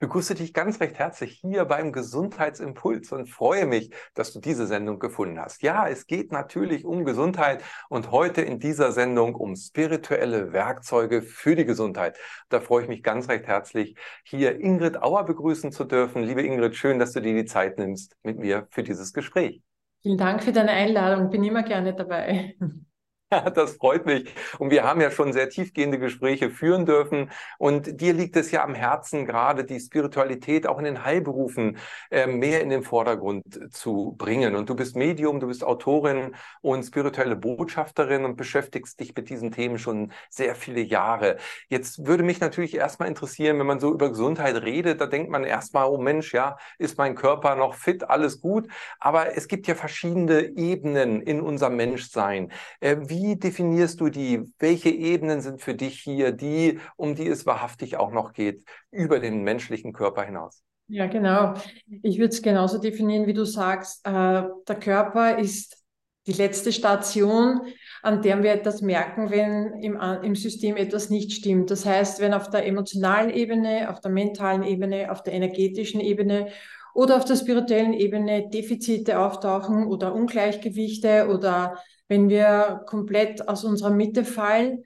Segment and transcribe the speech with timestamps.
[0.00, 4.98] begrüße dich ganz recht herzlich hier beim Gesundheitsimpuls und freue mich, dass du diese Sendung
[4.98, 5.62] gefunden hast.
[5.62, 11.54] Ja, es geht natürlich um Gesundheit und heute in dieser Sendung um spirituelle Werkzeuge für
[11.54, 12.18] die Gesundheit.
[12.48, 13.94] Da freue ich mich ganz recht herzlich,
[14.24, 16.22] hier Ingrid Auer begrüßen zu dürfen.
[16.22, 19.62] Liebe Ingrid, schön, dass du dir die Zeit nimmst mit mir für dieses Gespräch.
[20.02, 21.28] Vielen Dank für deine Einladung.
[21.28, 22.56] Bin immer gerne dabei.
[23.54, 24.34] Das freut mich.
[24.58, 27.30] Und wir haben ja schon sehr tiefgehende Gespräche führen dürfen.
[27.58, 31.78] Und dir liegt es ja am Herzen, gerade die Spiritualität auch in den Heilberufen
[32.10, 34.56] äh, mehr in den Vordergrund zu bringen.
[34.56, 39.52] Und du bist Medium, du bist Autorin und spirituelle Botschafterin und beschäftigst dich mit diesen
[39.52, 41.36] Themen schon sehr viele Jahre.
[41.68, 45.44] Jetzt würde mich natürlich erstmal interessieren, wenn man so über Gesundheit redet, da denkt man
[45.44, 48.68] erstmal, oh Mensch, ja, ist mein Körper noch fit, alles gut.
[48.98, 52.52] Aber es gibt ja verschiedene Ebenen in unserem Menschsein.
[52.80, 54.42] Äh, wie wie definierst du die?
[54.58, 59.20] Welche Ebenen sind für dich hier die, um die es wahrhaftig auch noch geht, über
[59.20, 60.62] den menschlichen Körper hinaus?
[60.88, 61.54] Ja, genau.
[62.02, 64.04] Ich würde es genauso definieren, wie du sagst.
[64.06, 65.84] Äh, der Körper ist
[66.26, 67.60] die letzte Station,
[68.02, 71.70] an der wir etwas merken, wenn im, im System etwas nicht stimmt.
[71.70, 76.48] Das heißt, wenn auf der emotionalen Ebene, auf der mentalen Ebene, auf der energetischen Ebene
[76.94, 83.90] oder auf der spirituellen Ebene Defizite auftauchen oder Ungleichgewichte oder wenn wir komplett aus unserer
[83.90, 84.84] Mitte fallen.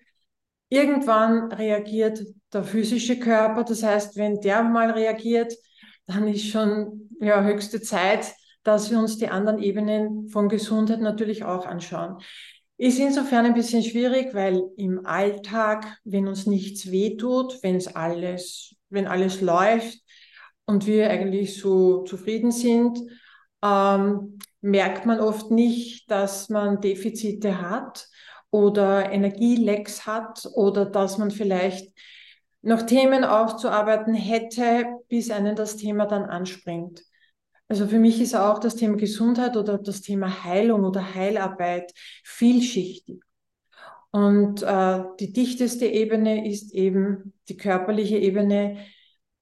[0.69, 3.65] Irgendwann reagiert der physische Körper.
[3.65, 5.55] Das heißt, wenn der mal reagiert,
[6.07, 11.45] dann ist schon ja, höchste Zeit, dass wir uns die anderen Ebenen von Gesundheit natürlich
[11.45, 12.19] auch anschauen.
[12.77, 18.75] Ist insofern ein bisschen schwierig, weil im Alltag, wenn uns nichts wehtut, wenn es alles,
[18.91, 20.04] wenn alles läuft
[20.67, 22.99] und wir eigentlich so zufrieden sind,
[23.63, 28.09] ähm, merkt man oft nicht, dass man Defizite hat
[28.51, 31.93] oder Energielecks hat oder dass man vielleicht
[32.63, 37.03] noch Themen aufzuarbeiten hätte, bis einen das Thema dann anspringt.
[37.69, 41.93] Also für mich ist auch das Thema Gesundheit oder das Thema Heilung oder Heilarbeit
[42.23, 43.21] vielschichtig.
[44.13, 48.79] Und äh, die dichteste Ebene ist eben die körperliche Ebene,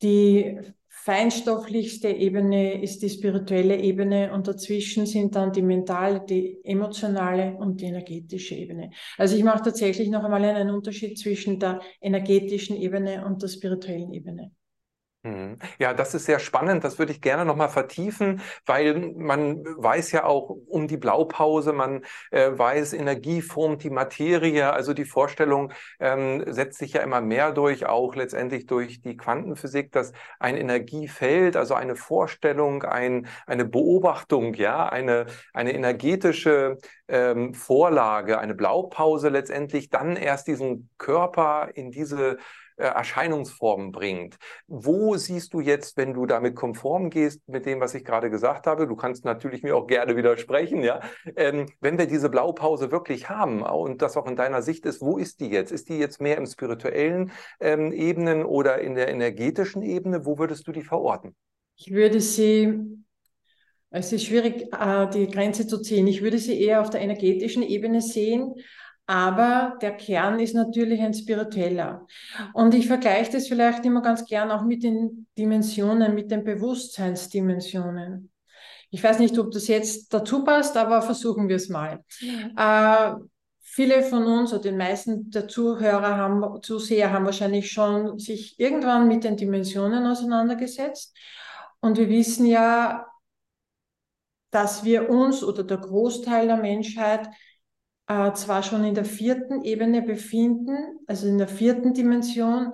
[0.01, 0.59] die
[1.05, 7.81] feinstofflichste Ebene ist die spirituelle Ebene und dazwischen sind dann die mentale, die emotionale und
[7.81, 8.91] die energetische Ebene.
[9.19, 14.13] Also ich mache tatsächlich noch einmal einen Unterschied zwischen der energetischen Ebene und der spirituellen
[14.13, 14.53] Ebene.
[15.25, 15.59] Mhm.
[15.79, 16.83] Ja, das ist sehr spannend.
[16.83, 22.03] Das würde ich gerne nochmal vertiefen, weil man weiß ja auch um die Blaupause, man
[22.33, 24.73] äh, weiß, Energie formt die Materie.
[24.73, 29.93] Also die Vorstellung ähm, setzt sich ja immer mehr durch, auch letztendlich durch die Quantenphysik,
[29.93, 38.41] dass ein Energiefeld, also eine Vorstellung, ein, eine Beobachtung, ja, eine, eine energetische ähm, Vorlage,
[38.41, 42.39] eine Blaupause letztendlich dann erst diesen Körper in diese
[42.77, 44.37] Erscheinungsformen bringt.
[44.67, 48.67] Wo siehst du jetzt, wenn du damit konform gehst mit dem, was ich gerade gesagt
[48.67, 51.01] habe, du kannst natürlich mir auch gerne widersprechen, ja,
[51.37, 55.19] ähm, wenn wir diese Blaupause wirklich haben und das auch in deiner Sicht ist, wo
[55.19, 55.73] ist die jetzt?
[55.73, 60.25] Ist die jetzt mehr im spirituellen ähm, Ebenen oder in der energetischen Ebene?
[60.25, 61.35] Wo würdest du die verorten?
[61.77, 63.03] Ich würde sie
[63.95, 66.07] es ist schwierig, äh, die Grenze zu ziehen.
[66.07, 68.55] Ich würde sie eher auf der energetischen Ebene sehen,
[69.07, 72.07] aber der Kern ist natürlich ein spiritueller.
[72.55, 78.31] Und ich vergleiche das vielleicht immer ganz gern auch mit den Dimensionen, mit den Bewusstseinsdimensionen.
[78.91, 82.05] Ich weiß nicht, ob das jetzt dazu passt, aber versuchen wir es mal.
[82.21, 83.15] Ja.
[83.15, 83.25] Äh,
[83.61, 89.09] viele von uns oder die meisten der Zuhörer haben, Zuseher haben wahrscheinlich schon sich irgendwann
[89.09, 91.17] mit den Dimensionen auseinandergesetzt.
[91.81, 93.07] Und wir wissen ja,
[94.51, 97.29] dass wir uns oder der Großteil der Menschheit
[98.07, 102.73] äh, zwar schon in der vierten Ebene befinden, also in der vierten Dimension,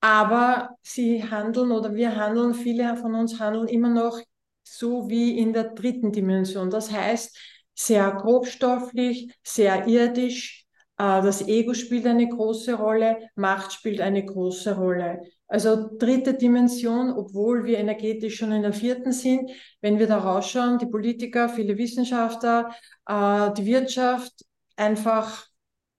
[0.00, 4.20] aber sie handeln oder wir handeln, viele von uns handeln immer noch
[4.62, 6.70] so wie in der dritten Dimension.
[6.70, 7.36] Das heißt,
[7.74, 10.64] sehr grobstofflich, sehr irdisch.
[10.98, 15.20] Äh, das Ego spielt eine große Rolle, Macht spielt eine große Rolle.
[15.48, 19.50] Also dritte Dimension, obwohl wir energetisch schon in der vierten sind.
[19.80, 22.74] Wenn wir da rausschauen, die Politiker, viele Wissenschaftler,
[23.06, 24.32] äh, die Wirtschaft,
[24.76, 25.46] einfach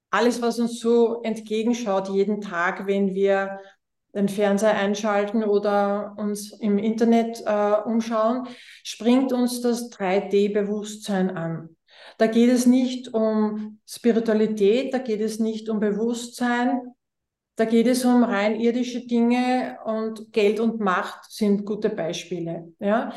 [0.09, 3.59] alles, was uns so entgegenschaut, jeden Tag, wenn wir
[4.13, 8.47] den Fernseher einschalten oder uns im Internet äh, umschauen,
[8.83, 11.75] springt uns das 3D-Bewusstsein an.
[12.17, 16.81] Da geht es nicht um Spiritualität, da geht es nicht um Bewusstsein,
[17.57, 22.71] da geht es um rein irdische Dinge und Geld und Macht sind gute Beispiele.
[22.79, 23.11] Ja?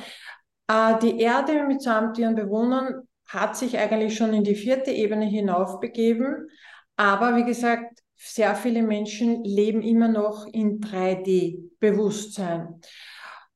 [0.67, 6.49] Äh, die Erde mitsamt ihren Bewohnern hat sich eigentlich schon in die vierte Ebene hinaufbegeben.
[6.97, 12.81] Aber wie gesagt, sehr viele Menschen leben immer noch in 3D-Bewusstsein.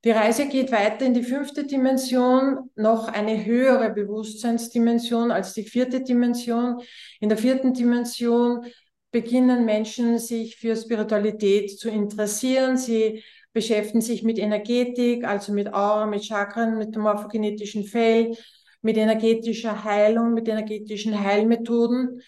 [0.05, 6.03] Die Reise geht weiter in die fünfte Dimension, noch eine höhere Bewusstseinsdimension als die vierte
[6.03, 6.83] Dimension.
[7.21, 8.67] In der vierten Dimension
[9.15, 12.77] beginnen Menschen sich für Spiritualität zu interessieren.
[12.77, 13.23] Sie
[13.53, 18.37] beschäftigen sich mit Energetik, also mit Aura, mit Chakren, mit dem morphogenetischen Feld,
[18.83, 22.23] mit energetischer Heilung, mit energetischen Heilmethoden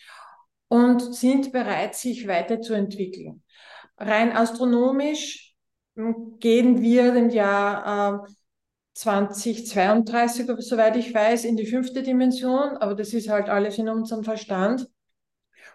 [0.69, 3.43] und sind bereit, sich weiterzuentwickeln.
[3.99, 5.57] Rein astronomisch
[5.97, 8.31] hm, gehen wir im Jahr äh,
[8.95, 14.23] 2032, soweit ich weiß, in die fünfte Dimension, aber das ist halt alles in unserem
[14.23, 14.87] Verstand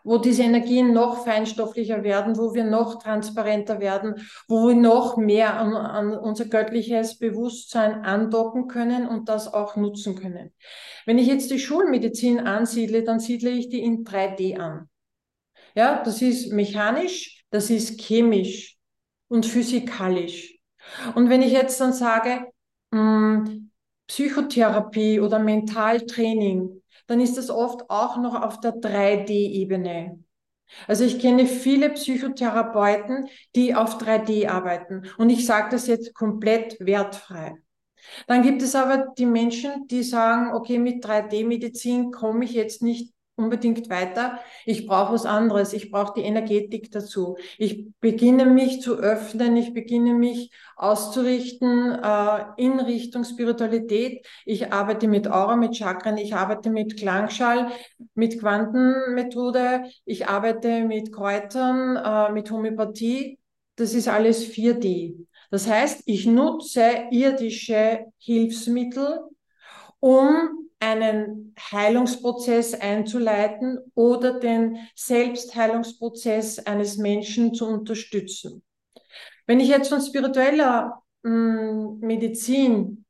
[0.03, 5.57] wo diese Energien noch feinstofflicher werden, wo wir noch transparenter werden, wo wir noch mehr
[5.57, 10.53] an, an unser göttliches Bewusstsein andocken können und das auch nutzen können.
[11.05, 14.89] Wenn ich jetzt die Schulmedizin ansiedle, dann siedle ich die in 3D an.
[15.75, 18.77] Ja, das ist mechanisch, das ist chemisch
[19.27, 20.57] und physikalisch.
[21.15, 22.47] Und wenn ich jetzt dann sage,
[22.91, 23.71] mh, hm,
[24.07, 26.80] Psychotherapie oder Mentaltraining,
[27.11, 30.23] dann ist das oft auch noch auf der 3D-Ebene.
[30.87, 35.03] Also ich kenne viele Psychotherapeuten, die auf 3D arbeiten.
[35.17, 37.57] Und ich sage das jetzt komplett wertfrei.
[38.27, 43.13] Dann gibt es aber die Menschen, die sagen, okay, mit 3D-Medizin komme ich jetzt nicht
[43.41, 44.39] unbedingt weiter.
[44.65, 45.73] Ich brauche was anderes.
[45.73, 47.37] Ich brauche die Energetik dazu.
[47.57, 49.55] Ich beginne mich zu öffnen.
[49.57, 54.25] Ich beginne mich auszurichten äh, in Richtung Spiritualität.
[54.45, 56.17] Ich arbeite mit Aura, mit Chakren.
[56.17, 57.71] Ich arbeite mit Klangschall,
[58.13, 59.83] mit Quantenmethode.
[60.05, 63.39] Ich arbeite mit Kräutern, äh, mit Homöopathie.
[63.75, 65.15] Das ist alles 4D.
[65.49, 69.19] Das heißt, ich nutze irdische Hilfsmittel,
[69.99, 78.63] um einen Heilungsprozess einzuleiten oder den Selbstheilungsprozess eines Menschen zu unterstützen.
[79.45, 83.05] Wenn ich jetzt von spiritueller mh, hm, Medizin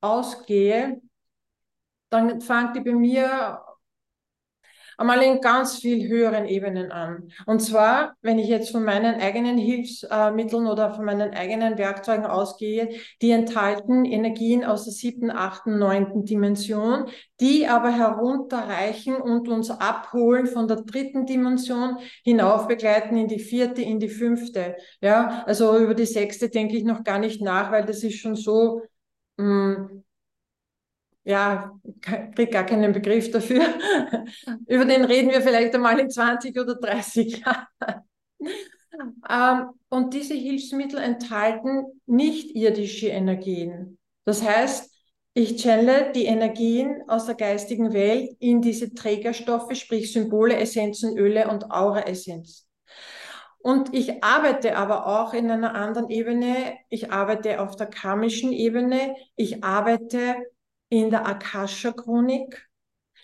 [0.00, 1.00] ausgehe,
[2.10, 3.60] dann fängt die bei mir
[4.98, 7.30] einmal in ganz viel höheren Ebenen an.
[7.46, 12.90] Und zwar, wenn ich jetzt von meinen eigenen Hilfsmitteln oder von meinen eigenen Werkzeugen ausgehe,
[13.22, 17.06] die enthalten Energien aus der siebten, achten, neunten Dimension,
[17.40, 23.82] die aber herunterreichen und uns abholen von der dritten Dimension hinauf begleiten in die vierte,
[23.82, 24.76] in die fünfte.
[25.00, 28.34] Ja, also über die sechste denke ich noch gar nicht nach, weil das ist schon
[28.34, 28.82] so,
[29.36, 30.04] mh, hm,
[31.28, 33.62] ja, kriege gar keinen Begriff dafür.
[34.66, 37.66] Über den reden wir vielleicht einmal in 20 oder 30 Jahren.
[39.30, 43.96] Ähm, und diese Hilfsmittel enthalten nicht irdische Energien.
[44.24, 44.92] Das heißt,
[45.34, 51.46] ich channele die Energien aus der geistigen Welt in diese Trägerstoffe, sprich Symbole, Essenzen, Öle
[51.46, 52.66] und Aura-Essenzen.
[53.58, 56.76] Und ich arbeite aber auch in einer anderen Ebene.
[56.88, 59.14] Ich arbeite auf der karmischen Ebene.
[59.36, 60.34] Ich arbeite
[60.88, 62.68] in der Akasha-Chronik.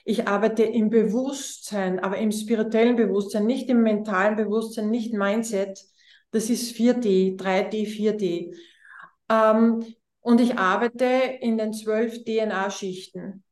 [0.05, 5.81] Ich arbeite im Bewusstsein, aber im spirituellen Bewusstsein, nicht im mentalen Bewusstsein, nicht Mindset.
[6.31, 8.55] Das ist 4D, 3D, 4D.
[9.31, 9.84] Ähm,
[10.20, 11.05] und ich arbeite
[11.40, 13.44] in den zwölf DNA-Schichten.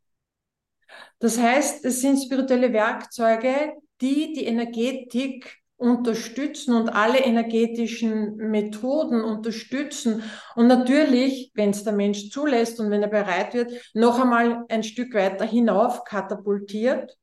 [1.18, 10.22] Das heißt, es sind spirituelle Werkzeuge, die die Energetik unterstützen und alle energetischen Methoden unterstützen
[10.54, 14.84] und natürlich, wenn es der Mensch zulässt und wenn er bereit wird, noch einmal ein
[14.84, 17.18] Stück weiter hinauf katapultiert.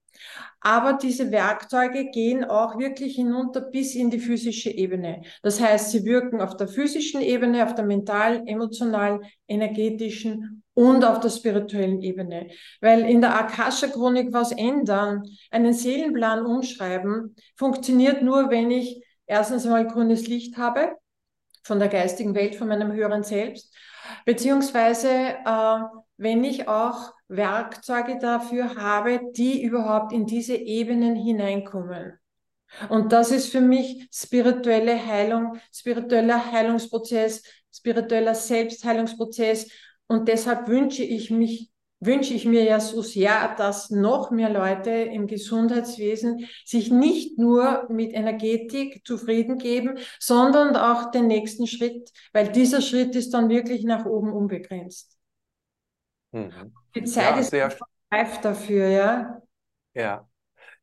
[0.62, 5.22] Aber diese Werkzeuge gehen auch wirklich hinunter bis in die physische Ebene.
[5.42, 11.22] Das heißt, sie wirken auf der physischen Ebene, auf der mental, emotional, energetischen und auf
[11.22, 12.50] der spirituellen Ebene.
[12.82, 19.88] Weil in der Akasha-Chronik was ändern, einen Seelenplan umschreiben, funktioniert nur, wenn ich erstens einmal
[19.88, 20.92] grünes Licht habe
[21.64, 23.74] von der geistigen Welt, von meinem höheren Selbst,
[24.26, 25.80] beziehungsweise äh,
[26.18, 32.20] wenn ich auch Werkzeuge dafür habe, die überhaupt in diese Ebenen hineinkommen.
[32.90, 37.44] Und das ist für mich spirituelle Heilung, spiritueller Heilungsprozess,
[37.74, 39.70] spiritueller Selbstheilungsprozess.
[40.08, 44.90] Und deshalb wünsche ich mich, wünsche ich mir ja so sehr, dass noch mehr Leute
[44.90, 52.52] im Gesundheitswesen sich nicht nur mit Energetik zufrieden geben, sondern auch den nächsten Schritt, weil
[52.52, 55.19] dieser Schritt ist dann wirklich nach oben unbegrenzt.
[56.32, 56.74] Mhm.
[56.96, 57.70] Die Zeit Ja, ist sehr,
[58.12, 59.42] reif dafür, ja.
[59.94, 60.29] ja.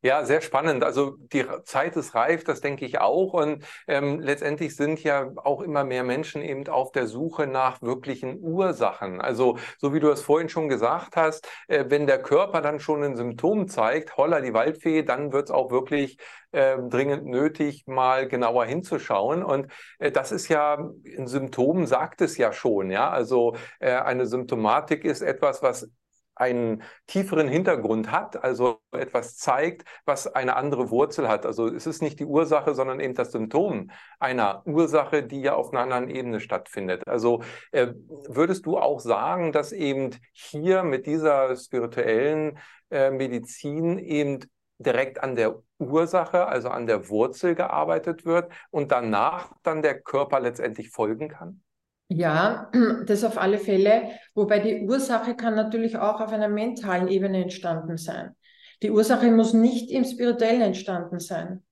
[0.07, 0.85] Ja, sehr spannend.
[0.85, 3.33] Also die Zeit ist reif, das denke ich auch.
[3.33, 8.39] Und ähm, letztendlich sind ja auch immer mehr Menschen eben auf der Suche nach wirklichen
[8.41, 9.21] Ursachen.
[9.21, 13.03] Also so wie du es vorhin schon gesagt hast, äh, wenn der Körper dann schon
[13.03, 16.19] ein Symptom zeigt, holla die Waldfee, dann wird es auch wirklich
[16.53, 19.43] äh, dringend nötig, mal genauer hinzuschauen.
[19.43, 20.79] Und äh, das ist ja,
[21.19, 22.93] ein Symptom sagt es ja schon.
[22.93, 25.91] Ja, also äh, eine Symptomatik ist etwas, was
[26.37, 31.47] einen tieferen Hintergrund hat, also etwas zeigt, was eine andere Wurzel hat.
[31.47, 33.91] Also es ist nicht die Ursache, sondern eben das Symptom
[34.21, 37.03] einer Ursache, die ja auf einer anderen Ebene stattfindet.
[37.09, 37.89] Also äh,
[38.29, 42.59] würdest du auch sagen, dass eben hier mit dieser spirituellen
[42.91, 44.41] äh, Medizin eben
[44.79, 50.41] direkt an der Ursache, also an der Wurzel gearbeitet wird und danach dann der Körper
[50.41, 51.63] letztendlich folgen kann?
[52.09, 52.71] Ja,
[53.07, 54.11] das auf alle Fälle.
[54.35, 58.35] Wobei die Ursache kann natürlich auch auf einer mentalen Ebene entstanden sein.
[58.83, 61.63] Die Ursache muss nicht im Spirituellen entstanden sein.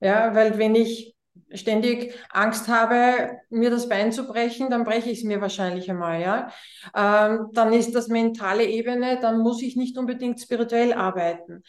[0.00, 1.14] Ja, weil wenn ich
[1.52, 6.20] ständig Angst habe, mir das Bein zu brechen, dann breche ich es mir wahrscheinlich einmal,
[6.20, 6.50] ja.
[6.94, 11.62] Ähm, dann ist das mentale Ebene, dann muss ich nicht unbedingt spirituell arbeiten.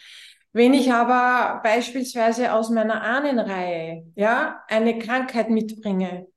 [0.51, 6.27] Wenn ich aber beispielsweise aus meiner Ahnenreihe, ja, eine Krankheit mitbringe,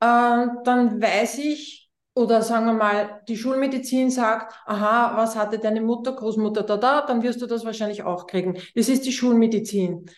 [0.00, 6.12] dann weiß ich, oder sagen wir mal, die Schulmedizin sagt, aha, was hatte deine Mutter,
[6.12, 8.58] Großmutter da, da, dann wirst du das wahrscheinlich auch kriegen.
[8.74, 10.10] Das ist die Schulmedizin.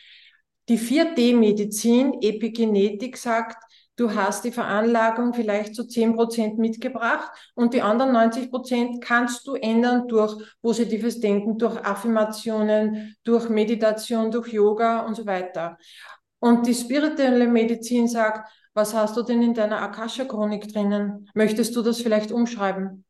[0.70, 3.62] Die 4D-Medizin, Epigenetik, sagt,
[3.96, 9.46] du hast die Veranlagung vielleicht zu 10 Prozent mitgebracht und die anderen 90 Prozent kannst
[9.46, 15.76] du ändern durch positives Denken, durch Affirmationen, durch Meditation, durch Yoga und so weiter.
[16.38, 21.28] Und die spirituelle Medizin sagt, was hast du denn in deiner Akasha-Chronik drinnen?
[21.34, 23.04] Möchtest du das vielleicht umschreiben?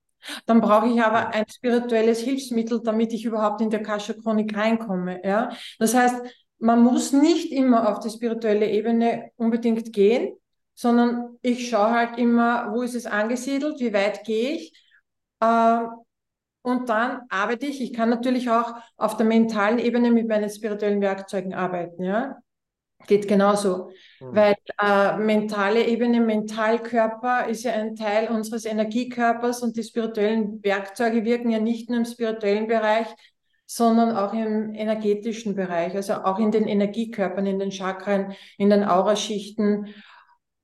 [0.47, 5.25] Dann brauche ich aber ein spirituelles Hilfsmittel, damit ich überhaupt in die Akasha-Chronik reinkomme.
[5.25, 5.51] Ja?
[5.79, 6.23] Das heißt,
[6.59, 10.37] man muss nicht immer auf die spirituelle Ebene unbedingt gehen,
[10.75, 14.73] sondern ich schaue halt immer, wo ist es angesiedelt, wie weit gehe ich.
[15.41, 15.81] Äh,
[16.63, 17.81] und dann arbeite ich.
[17.81, 22.05] Ich kann natürlich auch auf der mentalen Ebene mit meinen spirituellen Werkzeugen arbeiten.
[22.05, 22.37] Ja?
[23.07, 23.91] Geht genauso,
[24.21, 24.37] mhm.
[24.37, 31.25] weil äh, mentale Ebene, Mentalkörper ist ja ein Teil unseres Energiekörpers und die spirituellen Werkzeuge
[31.25, 33.07] wirken ja nicht nur im spirituellen Bereich,
[33.67, 38.85] sondern auch im energetischen Bereich, also auch in den Energiekörpern, in den Chakren, in den
[38.85, 39.95] Auraschichten.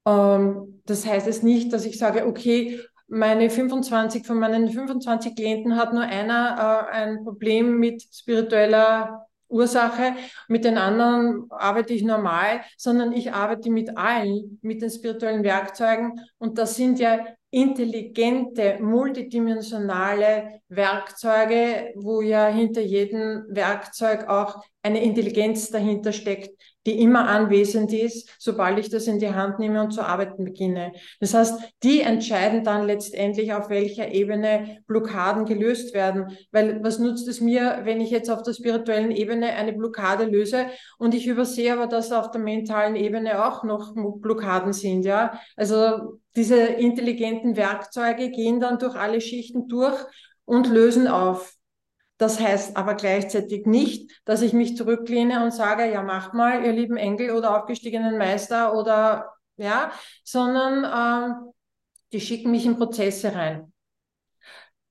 [0.05, 5.77] Ähm, das heißt es nicht, dass ich sage, okay, meine 25 von meinen 25 Klienten
[5.77, 10.15] hat nur einer äh, ein Problem mit spiritueller Ursache.
[10.49, 16.21] Mit den anderen arbeite ich normal, sondern ich arbeite mit allen, mit den spirituellen Werkzeugen.
[16.39, 25.71] Und das sind ja intelligente, multidimensionale Werkzeuge, wo ja hinter jedem Werkzeug auch eine Intelligenz
[25.71, 26.51] dahinter steckt,
[26.87, 30.93] die immer anwesend ist, sobald ich das in die Hand nehme und zu arbeiten beginne.
[31.21, 36.37] Das heißt, die entscheiden dann letztendlich, auf welcher Ebene Blockaden gelöst werden.
[36.53, 40.67] Weil was nutzt es mir, wenn ich jetzt auf der spirituellen Ebene eine Blockade löse
[40.99, 45.39] und ich übersehe aber, dass auf der mentalen Ebene auch noch Blockaden sind, ja?
[45.57, 49.97] Also diese intelligenten Werkzeuge gehen dann durch alle Schichten durch
[50.45, 51.53] und lösen auf.
[52.19, 56.73] Das heißt aber gleichzeitig nicht, dass ich mich zurücklehne und sage, ja, macht mal, ihr
[56.73, 59.91] lieben Engel oder aufgestiegenen Meister oder ja,
[60.25, 61.53] sondern ähm,
[62.13, 63.73] die schicken mich in Prozesse rein.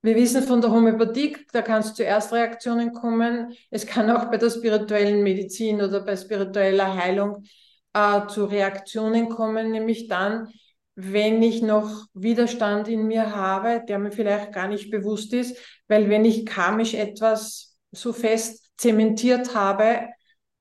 [0.02, 3.56] Wir wissen von der Homöopathie, da kann es zu Erstreaktionen kommen.
[3.72, 7.44] Es kann auch bei der spirituellen Medizin oder bei spiritueller Heilung
[7.94, 10.52] äh, zu Reaktionen kommen, nämlich dann,
[10.96, 16.10] wenn ich noch Widerstand in mir habe, der mir vielleicht gar nicht bewusst ist, weil
[16.10, 20.08] wenn ich karmisch etwas so fest zementiert habe,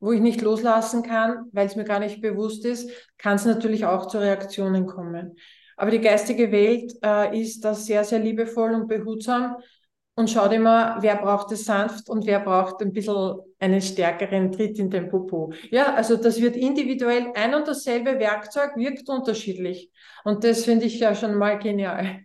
[0.01, 3.87] wo ich nicht loslassen kann, weil es mir gar nicht bewusst ist, kann es natürlich
[3.87, 5.37] auch zu Reaktionen kommen.
[5.77, 9.57] Aber die geistige Welt äh, ist da sehr, sehr liebevoll und behutsam
[10.17, 14.79] und schaut immer, wer braucht es sanft und wer braucht ein bisschen einen stärkeren Tritt
[14.79, 15.53] in den Popo.
[15.71, 19.91] Ja, also das wird individuell, ein und dasselbe Werkzeug wirkt unterschiedlich.
[20.25, 22.21] Und das finde ich ja schon mal genial.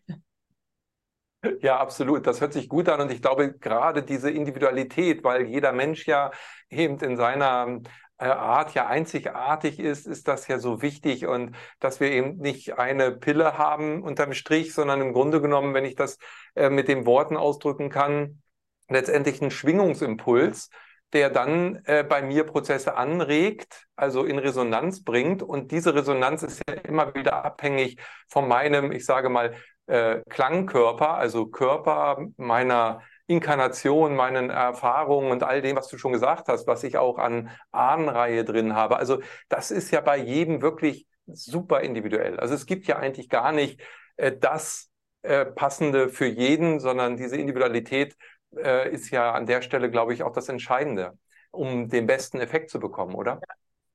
[1.61, 2.27] Ja, absolut.
[2.27, 6.31] Das hört sich gut an und ich glaube gerade diese Individualität, weil jeder Mensch ja
[6.69, 7.79] eben in seiner
[8.19, 13.11] Art ja einzigartig ist, ist das ja so wichtig und dass wir eben nicht eine
[13.11, 16.17] Pille haben unterm Strich, sondern im Grunde genommen, wenn ich das
[16.55, 18.41] äh, mit den Worten ausdrücken kann,
[18.89, 20.69] letztendlich ein Schwingungsimpuls,
[21.13, 25.41] der dann äh, bei mir Prozesse anregt, also in Resonanz bringt.
[25.41, 27.97] Und diese Resonanz ist ja immer wieder abhängig
[28.27, 29.55] von meinem, ich sage mal,
[29.87, 36.47] äh, Klangkörper, also Körper meiner Inkarnationen, meinen Erfahrungen und all dem, was du schon gesagt
[36.47, 38.97] hast, was ich auch an Ahnenreihe drin habe.
[38.97, 42.39] Also das ist ja bei jedem wirklich super individuell.
[42.39, 43.81] Also es gibt ja eigentlich gar nicht
[44.17, 44.89] äh, das
[45.21, 48.15] äh, Passende für jeden, sondern diese Individualität
[48.55, 51.17] äh, ist ja an der Stelle, glaube ich, auch das Entscheidende,
[51.51, 53.39] um den besten Effekt zu bekommen, oder?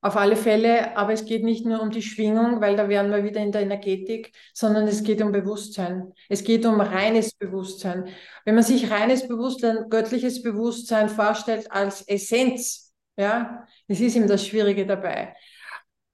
[0.05, 3.25] Auf alle Fälle, aber es geht nicht nur um die Schwingung, weil da wären wir
[3.25, 6.13] wieder in der Energetik, sondern es geht um Bewusstsein.
[6.29, 8.11] Es geht um reines Bewusstsein.
[8.45, 14.47] Wenn man sich reines Bewusstsein, göttliches Bewusstsein vorstellt als Essenz, ja, das ist ihm das
[14.47, 15.35] Schwierige dabei.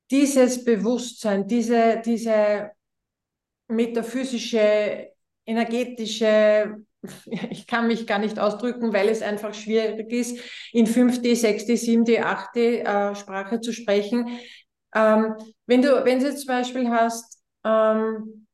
[0.09, 2.70] Dieses Bewusstsein, diese, diese
[3.66, 5.10] metaphysische,
[5.50, 6.76] energetische
[7.50, 10.38] ich kann mich gar nicht ausdrücken, weil es einfach schwierig ist,
[10.73, 14.38] in 5D, 6D, 7D, 8D äh, Sprache zu sprechen.
[14.95, 15.35] Ähm,
[15.66, 18.47] wenn du, wenn du jetzt zum Beispiel hast, ähm,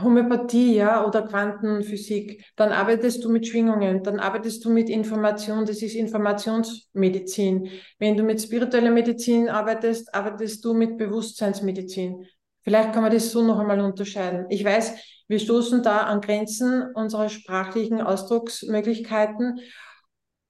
[0.00, 5.82] Homöopathie, ja, oder Quantenphysik, dann arbeitest du mit Schwingungen, dann arbeitest du mit Information, das
[5.82, 7.68] ist Informationsmedizin.
[7.98, 12.26] Wenn du mit spiritueller Medizin arbeitest, arbeitest du mit Bewusstseinsmedizin.
[12.62, 14.46] Vielleicht kann man das so noch einmal unterscheiden.
[14.50, 14.94] Ich weiß,
[15.28, 19.60] wir stoßen da an Grenzen unserer sprachlichen Ausdrucksmöglichkeiten,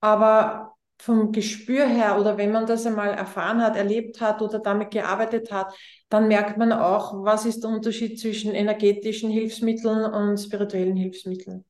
[0.00, 4.90] aber vom Gespür her oder wenn man das einmal erfahren hat, erlebt hat oder damit
[4.90, 5.72] gearbeitet hat,
[6.08, 11.64] dann merkt man auch, was ist der Unterschied zwischen energetischen Hilfsmitteln und spirituellen Hilfsmitteln.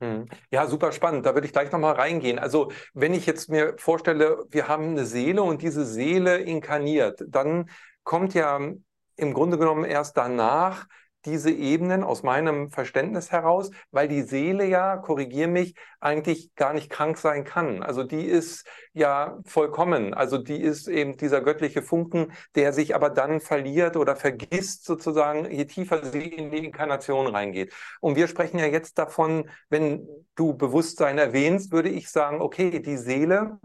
[0.00, 0.26] Hm.
[0.50, 1.24] Ja, super spannend.
[1.24, 2.38] Da würde ich gleich nochmal reingehen.
[2.38, 7.70] Also, wenn ich jetzt mir vorstelle, wir haben eine Seele und diese Seele inkarniert, dann
[8.04, 8.60] kommt ja
[9.16, 10.86] im Grunde genommen erst danach
[11.26, 16.88] diese Ebenen aus meinem Verständnis heraus, weil die Seele ja, korrigier mich, eigentlich gar nicht
[16.88, 17.82] krank sein kann.
[17.82, 20.14] Also die ist ja vollkommen.
[20.14, 25.50] Also die ist eben dieser göttliche Funken, der sich aber dann verliert oder vergisst sozusagen,
[25.50, 27.74] je tiefer sie in die Inkarnation reingeht.
[28.00, 32.96] Und wir sprechen ja jetzt davon, wenn du Bewusstsein erwähnst, würde ich sagen, okay, die
[32.96, 33.58] Seele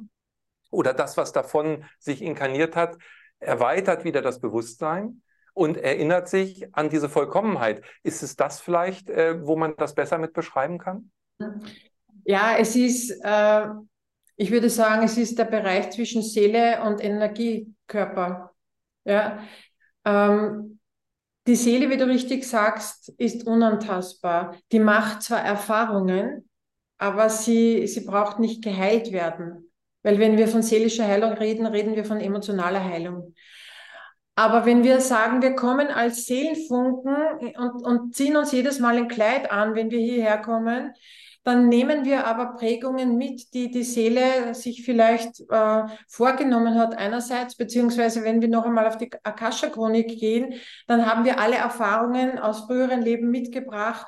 [0.71, 2.97] oder das, was davon sich inkarniert hat,
[3.39, 5.21] erweitert wieder das Bewusstsein
[5.53, 7.83] und erinnert sich an diese Vollkommenheit.
[8.03, 11.11] Ist es das vielleicht, äh, wo man das besser mit beschreiben kann?
[12.23, 13.67] Ja, es ist, äh,
[14.35, 18.51] ich würde sagen, es ist der Bereich zwischen Seele und Energiekörper.
[19.03, 19.39] Ja,
[20.05, 20.79] ähm,
[21.47, 24.55] die Seele, wie du richtig sagst, ist unantastbar.
[24.71, 26.47] Die macht zwar Erfahrungen,
[26.99, 29.71] aber sie, sie braucht nicht geheilt werden.
[30.03, 33.33] Weil wenn wir von seelischer Heilung reden, reden wir von emotionaler Heilung.
[34.41, 37.15] Aber wenn wir sagen, wir kommen als Seelenfunken
[37.59, 40.93] und, und ziehen uns jedes Mal ein Kleid an, wenn wir hierher kommen,
[41.43, 47.55] dann nehmen wir aber Prägungen mit, die die Seele sich vielleicht äh, vorgenommen hat einerseits,
[47.55, 50.55] beziehungsweise wenn wir noch einmal auf die Akasha-Chronik gehen,
[50.87, 54.07] dann haben wir alle Erfahrungen aus früheren Leben mitgebracht,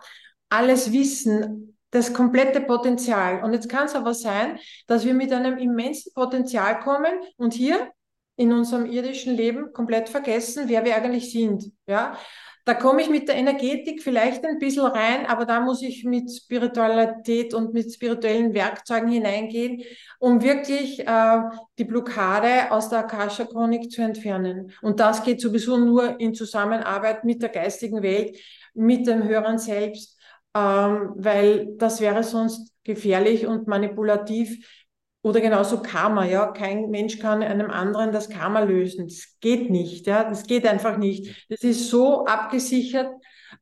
[0.49, 3.43] alles Wissen, das komplette Potenzial.
[3.43, 7.91] Und jetzt kann es aber sein, dass wir mit einem immensen Potenzial kommen und hier
[8.35, 11.71] in unserem irdischen Leben komplett vergessen, wer wir eigentlich sind.
[11.85, 12.17] Ja,
[12.65, 16.31] da komme ich mit der Energetik vielleicht ein bisschen rein, aber da muss ich mit
[16.31, 19.83] Spiritualität und mit spirituellen Werkzeugen hineingehen,
[20.17, 21.41] um wirklich äh,
[21.77, 24.71] die Blockade aus der Akasha-Chronik zu entfernen.
[24.81, 28.37] Und das geht sowieso nur in Zusammenarbeit mit der geistigen Welt,
[28.73, 30.17] mit dem Hören selbst,
[30.55, 34.82] ähm, weil das wäre sonst gefährlich und manipulativ
[35.23, 36.47] oder genauso Karma, ja.
[36.47, 39.07] Kein Mensch kann einem anderen das Karma lösen.
[39.07, 40.25] Das geht nicht, ja.
[40.25, 41.47] Das geht einfach nicht.
[41.49, 43.09] Das ist so abgesichert,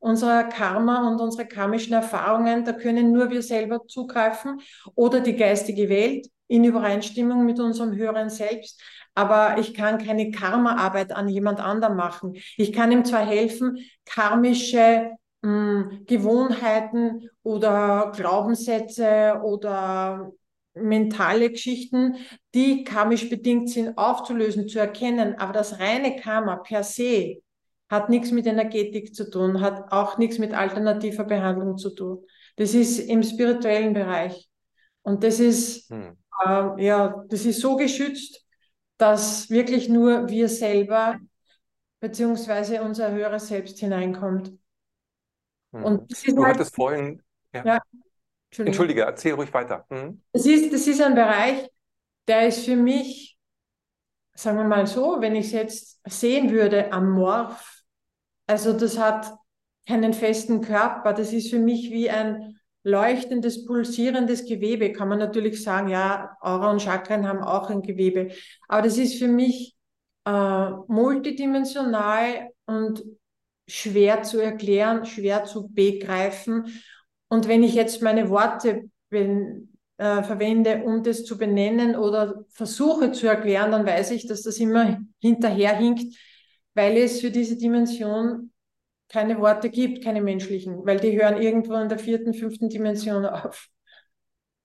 [0.00, 4.60] unser Karma und unsere karmischen Erfahrungen, da können nur wir selber zugreifen
[4.96, 8.82] oder die geistige Welt in Übereinstimmung mit unserem höheren Selbst.
[9.14, 12.34] Aber ich kann keine Karma-Arbeit an jemand anderem machen.
[12.56, 20.32] Ich kann ihm zwar helfen, karmische mh, hm, Gewohnheiten oder Glaubenssätze oder
[20.74, 22.16] mentale Geschichten,
[22.54, 25.38] die karmisch bedingt sind, aufzulösen, zu erkennen.
[25.38, 27.42] Aber das reine Karma per se
[27.88, 32.24] hat nichts mit Energetik zu tun, hat auch nichts mit alternativer Behandlung zu tun.
[32.56, 34.48] Das ist im spirituellen Bereich.
[35.02, 36.16] Und das ist, hm.
[36.46, 38.46] äh, ja, das ist so geschützt,
[38.96, 41.18] dass wirklich nur wir selber
[42.00, 44.52] beziehungsweise unser höheres Selbst hineinkommt.
[45.72, 45.84] Hm.
[45.84, 47.64] Und das ist du halt, hattest vorhin, ja.
[47.64, 47.82] ja
[48.58, 49.86] Entschuldige, erzähl ruhig weiter.
[49.90, 50.22] Mhm.
[50.32, 51.68] Das, ist, das ist ein Bereich,
[52.28, 53.38] der ist für mich,
[54.34, 57.82] sagen wir mal so, wenn ich es jetzt sehen würde, amorph.
[58.46, 59.32] Also das hat
[59.86, 61.12] keinen festen Körper.
[61.12, 64.92] Das ist für mich wie ein leuchtendes, pulsierendes Gewebe.
[64.92, 68.30] Kann man natürlich sagen, ja, Aura und Chakren haben auch ein Gewebe.
[68.68, 69.76] Aber das ist für mich
[70.24, 73.02] äh, multidimensional und
[73.68, 76.82] schwer zu erklären, schwer zu begreifen.
[77.32, 79.22] Und wenn ich jetzt meine Worte äh,
[79.96, 85.00] verwende, um das zu benennen oder versuche zu erklären, dann weiß ich, dass das immer
[85.18, 86.14] hinterherhinkt,
[86.74, 88.52] weil es für diese Dimension
[89.08, 93.70] keine Worte gibt, keine menschlichen, weil die hören irgendwo in der vierten, fünften Dimension auf.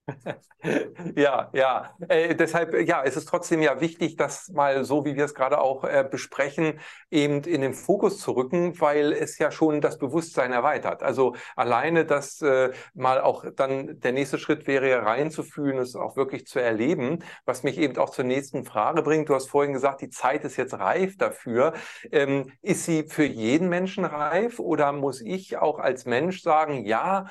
[1.15, 1.95] Ja, ja.
[2.09, 5.59] Äh, deshalb, ja, es ist trotzdem ja wichtig, das mal so, wie wir es gerade
[5.61, 6.79] auch äh, besprechen,
[7.11, 11.03] eben in den Fokus zu rücken, weil es ja schon das Bewusstsein erweitert.
[11.03, 16.15] Also alleine das äh, mal auch dann der nächste Schritt wäre ja reinzufühlen, es auch
[16.17, 19.29] wirklich zu erleben, was mich eben auch zur nächsten Frage bringt.
[19.29, 21.73] Du hast vorhin gesagt, die Zeit ist jetzt reif dafür.
[22.11, 27.27] Ähm, ist sie für jeden Menschen reif oder muss ich auch als Mensch sagen, ja,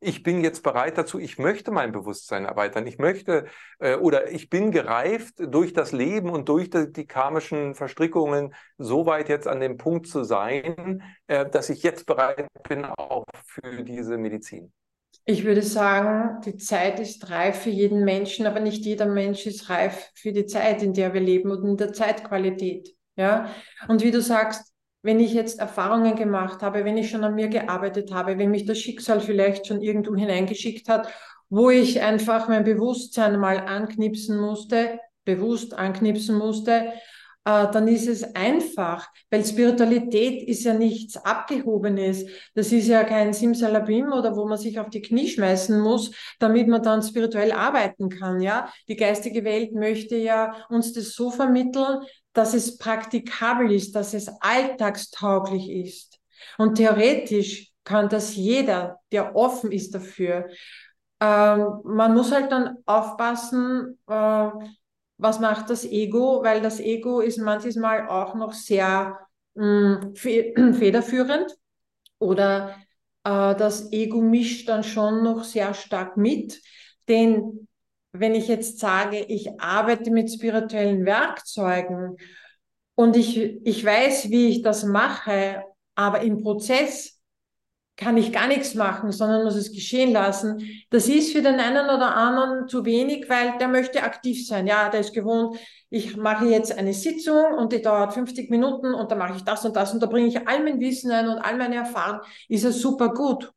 [0.00, 3.46] ich bin jetzt bereit dazu, ich möchte mein Bewusstsein erweitern, ich möchte
[3.80, 9.06] äh, oder ich bin gereift durch das Leben und durch die, die karmischen Verstrickungen so
[9.06, 13.82] weit jetzt an dem Punkt zu sein, äh, dass ich jetzt bereit bin auch für
[13.82, 14.72] diese Medizin.
[15.24, 19.68] Ich würde sagen, die Zeit ist reif für jeden Menschen, aber nicht jeder Mensch ist
[19.68, 22.94] reif für die Zeit, in der wir leben und in der Zeitqualität.
[23.16, 23.52] Ja,
[23.88, 27.48] und wie du sagst, wenn ich jetzt Erfahrungen gemacht habe, wenn ich schon an mir
[27.48, 31.08] gearbeitet habe, wenn mich das Schicksal vielleicht schon irgendwo hineingeschickt hat,
[31.50, 36.92] wo ich einfach mein Bewusstsein mal anknipsen musste, bewusst anknipsen musste,
[37.48, 42.26] dann ist es einfach, weil Spiritualität ist ja nichts Abgehobenes.
[42.54, 46.68] Das ist ja kein Simsalabim oder wo man sich auf die Knie schmeißen muss, damit
[46.68, 48.40] man dann spirituell arbeiten kann.
[48.40, 52.02] Ja, die geistige Welt möchte ja uns das so vermitteln,
[52.34, 56.18] dass es praktikabel ist, dass es alltagstauglich ist.
[56.58, 60.48] Und theoretisch kann das jeder, der offen ist dafür.
[61.20, 64.50] Ähm, man muss halt dann aufpassen, äh,
[65.18, 69.18] was macht das Ego, weil das Ego ist manchmal auch noch sehr
[69.54, 71.54] mh, hm, federführend.
[72.18, 72.76] Oder
[73.24, 76.60] äh, das Ego mischt dann schon noch sehr stark mit,
[77.08, 77.68] denn
[78.12, 82.16] wenn ich jetzt sage, ich arbeite mit spirituellen Werkzeugen
[82.94, 85.62] und ich, ich weiß, wie ich das mache,
[85.94, 87.17] aber im Prozess
[87.98, 90.62] kann ich gar nichts machen, sondern muss es geschehen lassen.
[90.88, 94.68] Das ist für den einen oder anderen zu wenig, weil der möchte aktiv sein.
[94.68, 95.58] Ja, der ist gewohnt,
[95.90, 99.64] ich mache jetzt eine Sitzung und die dauert 50 Minuten und da mache ich das
[99.64, 102.20] und das und da bringe ich all mein Wissen ein und all meine Erfahrungen.
[102.48, 103.52] Ist es super gut.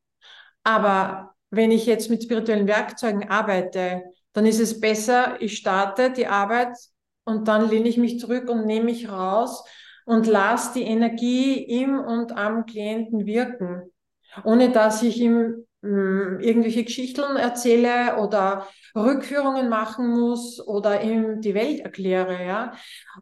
[0.64, 4.02] Aber wenn ich jetzt mit spirituellen Werkzeugen arbeite,
[4.32, 6.76] dann ist es besser, ich starte die Arbeit
[7.24, 9.62] und dann lehne ich mich zurück und nehme mich raus
[10.04, 13.92] und lasse die Energie im und am Klienten wirken,
[14.44, 21.54] ohne dass ich ihm hm, irgendwelche Geschichten erzähle oder Rückführungen machen muss oder ihm die
[21.54, 22.72] Welt erkläre, ja.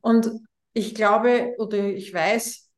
[0.00, 0.30] Und
[0.72, 2.70] ich glaube oder ich weiß,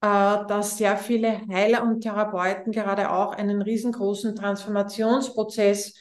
[0.00, 5.94] äh, dass sehr viele Heiler und Therapeuten gerade auch einen riesengroßen Transformationsprozess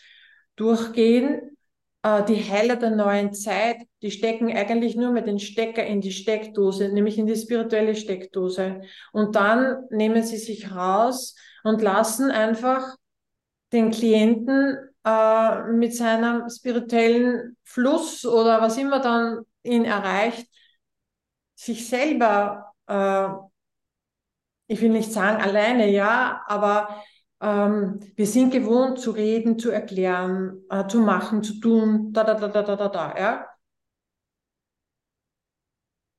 [0.55, 1.57] durchgehen,
[2.03, 6.11] äh, die Heiler der neuen Zeit, die stecken eigentlich nur mit den Stecker in die
[6.11, 8.81] Steckdose, nämlich in die spirituelle Steckdose.
[9.13, 12.95] Und dann nehmen sie sich raus und lassen einfach
[13.71, 20.47] den Klienten äh, mit seinem spirituellen Fluss oder was immer dann ihn erreicht,
[21.55, 23.27] sich selber, äh,
[24.67, 27.03] ich will nicht sagen alleine, ja, aber
[27.41, 32.35] ähm, wir sind gewohnt zu reden, zu erklären, äh, zu machen, zu tun, da, da,
[32.35, 33.45] da, da, da, da, ja.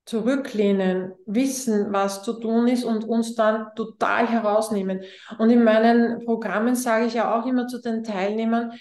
[0.06, 5.02] Zurücklehnen, wissen, was zu tun ist und uns dann total herausnehmen.
[5.38, 8.72] Und in meinen Programmen sage ich ja auch immer zu den Teilnehmern,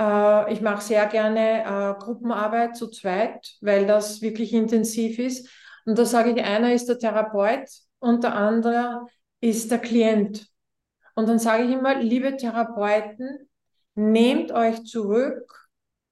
[0.00, 5.48] äh, ich mache sehr gerne äh, Gruppenarbeit zu zweit, weil das wirklich intensiv ist.
[5.84, 9.06] Und da sage ich, einer ist der Therapeut und der andere
[9.40, 10.46] ist der Klient.
[11.14, 13.48] Und dann sage ich immer, liebe Therapeuten,
[13.94, 15.68] nehmt euch zurück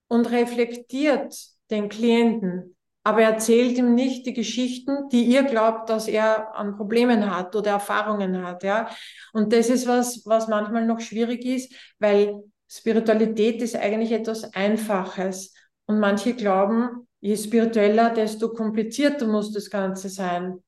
[0.08, 1.34] und reflektiert
[1.70, 7.34] den Klienten, aber erzählt ihm nicht die Geschichten, die ihr glaubt, dass er an Problemen
[7.34, 8.88] hat oder Erfahrungen hat, ja.
[9.32, 15.54] Und das ist was, was manchmal noch schwierig ist, weil Spiritualität ist eigentlich etwas Einfaches.
[15.86, 20.58] Und manche glauben, je spiritueller, desto komplizierter muss das Ganze sein.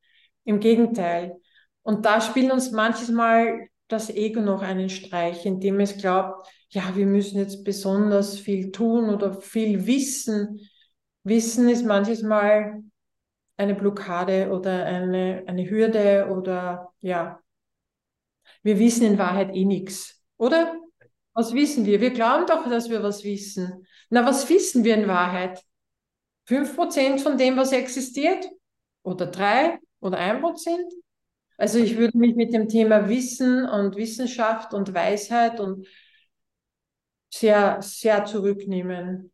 [0.44, 1.36] Im Gegenteil.
[1.82, 6.94] Und da spielen uns manches Mal das Ego noch einen Streich, indem es glaubt, ja,
[6.94, 10.60] wir müssen jetzt besonders viel tun oder viel wissen.
[11.24, 12.82] Wissen ist manches Mal
[13.56, 17.40] eine Blockade oder eine, eine Hürde oder ja,
[18.62, 20.74] wir wissen in Wahrheit eh nichts, oder?
[21.32, 22.00] Was wissen wir?
[22.00, 23.86] Wir glauben doch, dass wir was wissen.
[24.08, 25.60] Na, was wissen wir in Wahrheit?
[26.44, 28.48] Fünf Prozent von dem, was existiert?
[29.02, 29.78] Oder drei?
[30.00, 30.92] Oder ein Prozent?
[31.56, 35.86] Also ich würde mich mit dem Thema Wissen und Wissenschaft und Weisheit und
[37.30, 39.32] sehr, sehr zurücknehmen.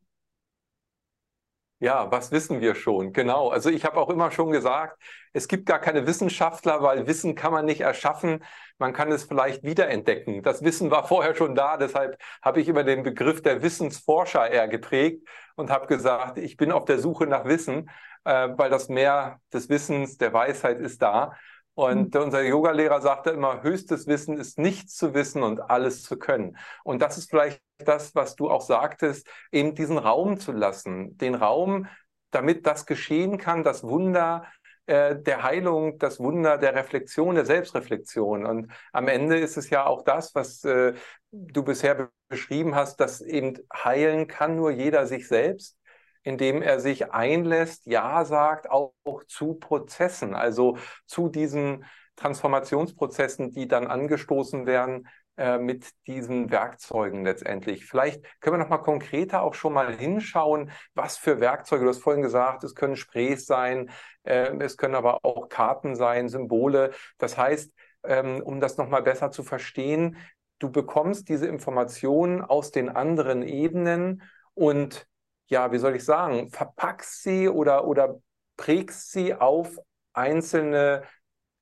[1.82, 3.14] Ja, was wissen wir schon?
[3.14, 3.48] Genau.
[3.48, 5.00] Also ich habe auch immer schon gesagt,
[5.32, 8.44] es gibt gar keine Wissenschaftler, weil Wissen kann man nicht erschaffen.
[8.78, 10.42] Man kann es vielleicht wiederentdecken.
[10.42, 11.78] Das Wissen war vorher schon da.
[11.78, 16.70] Deshalb habe ich immer den Begriff der Wissensforscher eher geprägt und habe gesagt, ich bin
[16.70, 17.88] auf der Suche nach Wissen,
[18.24, 21.32] äh, weil das Meer des Wissens, der Weisheit ist da.
[21.80, 22.20] Und mhm.
[22.20, 26.58] unser Yogalehrer sagte immer, höchstes Wissen ist nichts zu wissen und alles zu können.
[26.84, 31.34] Und das ist vielleicht das, was du auch sagtest, eben diesen Raum zu lassen, den
[31.34, 31.86] Raum,
[32.32, 34.44] damit das geschehen kann, das Wunder
[34.84, 38.44] äh, der Heilung, das Wunder der Reflexion, der Selbstreflexion.
[38.44, 40.92] Und am Ende ist es ja auch das, was äh,
[41.30, 45.79] du bisher beschrieben hast, dass eben heilen kann nur jeder sich selbst
[46.22, 48.92] indem er sich einlässt, ja sagt, auch,
[49.26, 51.84] zu Prozessen, also zu diesen
[52.16, 57.86] Transformationsprozessen, die dann angestoßen werden äh, mit diesen Werkzeugen letztendlich.
[57.86, 61.84] Vielleicht können wir noch mal konkreter auch schon mal hinschauen, was für Werkzeuge.
[61.84, 63.90] Du hast vorhin gesagt, es können Sprays sein,
[64.24, 66.92] äh, es können aber auch Karten sein, Symbole.
[67.18, 67.72] Das heißt,
[68.04, 70.18] ähm, um das noch mal besser zu verstehen,
[70.58, 74.22] du bekommst diese Informationen aus den anderen Ebenen
[74.54, 75.06] und
[75.50, 78.20] ja, wie soll ich sagen, verpackst sie oder, oder
[78.56, 79.76] prägst sie auf
[80.12, 81.02] einzelne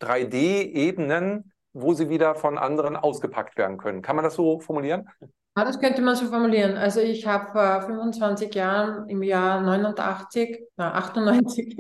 [0.01, 4.03] 3D-Ebenen, wo sie wieder von anderen ausgepackt werden können.
[4.03, 5.09] Kann man das so formulieren?
[5.57, 6.77] Ja, das könnte man so formulieren.
[6.77, 11.77] Also ich habe vor 25 Jahren im Jahr 89, na 98,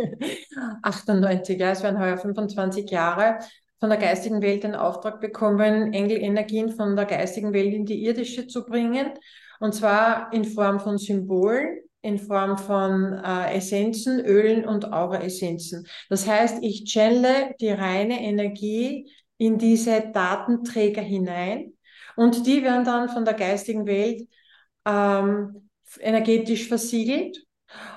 [0.82, 3.38] 98, ja, es werden heuer 25 Jahre,
[3.78, 8.48] von der geistigen Welt den Auftrag bekommen, Engelenergien von der geistigen Welt in die irdische
[8.48, 9.12] zu bringen.
[9.60, 15.86] Und zwar in Form von Symbolen, in Form von äh, Essenzen, Ölen und Aura-Essenzen.
[16.08, 21.74] Das heißt, ich channele die reine Energie in diese Datenträger hinein
[22.16, 24.28] und die werden dann von der geistigen Welt
[24.84, 27.44] ähm, energetisch versiegelt.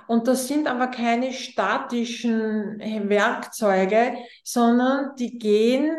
[0.08, 5.92] Und das sind aber keine statischen Werkzeuge, sondern die gehen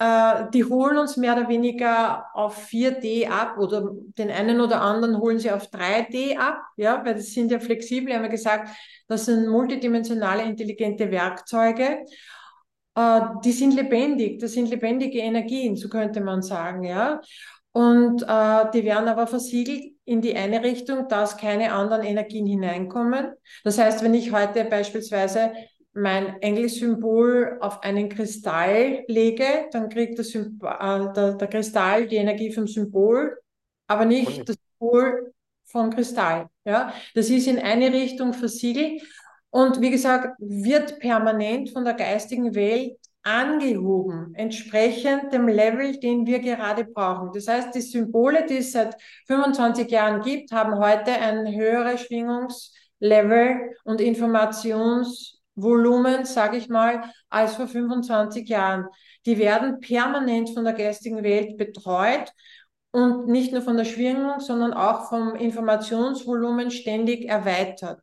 [0.00, 5.38] die holen uns mehr oder weniger auf 4D ab oder den einen oder anderen holen
[5.38, 8.70] sie auf 3D ab, ja, weil das sind ja flexibel, haben wir gesagt,
[9.08, 12.06] das sind multidimensionale intelligente Werkzeuge.
[12.94, 17.20] Äh, die sind lebendig, das sind lebendige Energien, so könnte man sagen, ja.
[17.72, 23.32] Und äh, die werden aber versiegelt in die eine Richtung, dass keine anderen Energien hineinkommen.
[23.62, 25.52] Das heißt, wenn ich heute beispielsweise
[25.92, 32.52] mein Engelsymbol auf einen Kristall lege, dann kriegt das äh, der, der, Kristall die Energie
[32.52, 33.38] vom Symbol,
[33.86, 35.32] aber nicht das Symbol
[35.64, 36.48] vom Kristall.
[36.64, 36.92] Ja?
[37.14, 39.02] Das ist in eine Richtung versiegelt
[39.50, 46.38] und wie gesagt, wird permanent von der geistigen Welt angehoben, entsprechend dem Level, den wir
[46.38, 47.30] gerade brauchen.
[47.34, 53.74] Das heißt, die Symbole, die es seit 25 Jahren gibt, haben heute ein höheres Schwingungslevel
[53.84, 58.86] und Informations- Volumen, sage ich mal, als vor 25 Jahren.
[59.26, 62.32] Die werden permanent von der geistigen Welt betreut
[62.92, 68.02] und nicht nur von der Schwingung, sondern auch vom Informationsvolumen ständig erweitert.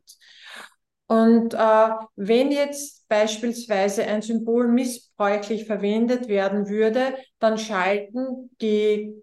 [1.06, 9.14] Und äh, wenn jetzt beispielsweise ein Symbol missbräuchlich verwendet werden würde, dann schalten die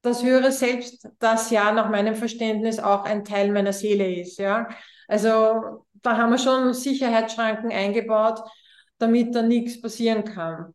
[0.03, 4.39] das höhere Selbst, das ja nach meinem Verständnis auch ein Teil meiner Seele ist.
[4.39, 4.69] Ja,
[5.09, 8.41] also da haben wir schon Sicherheitsschranken eingebaut,
[9.01, 10.75] damit da nichts passieren kann.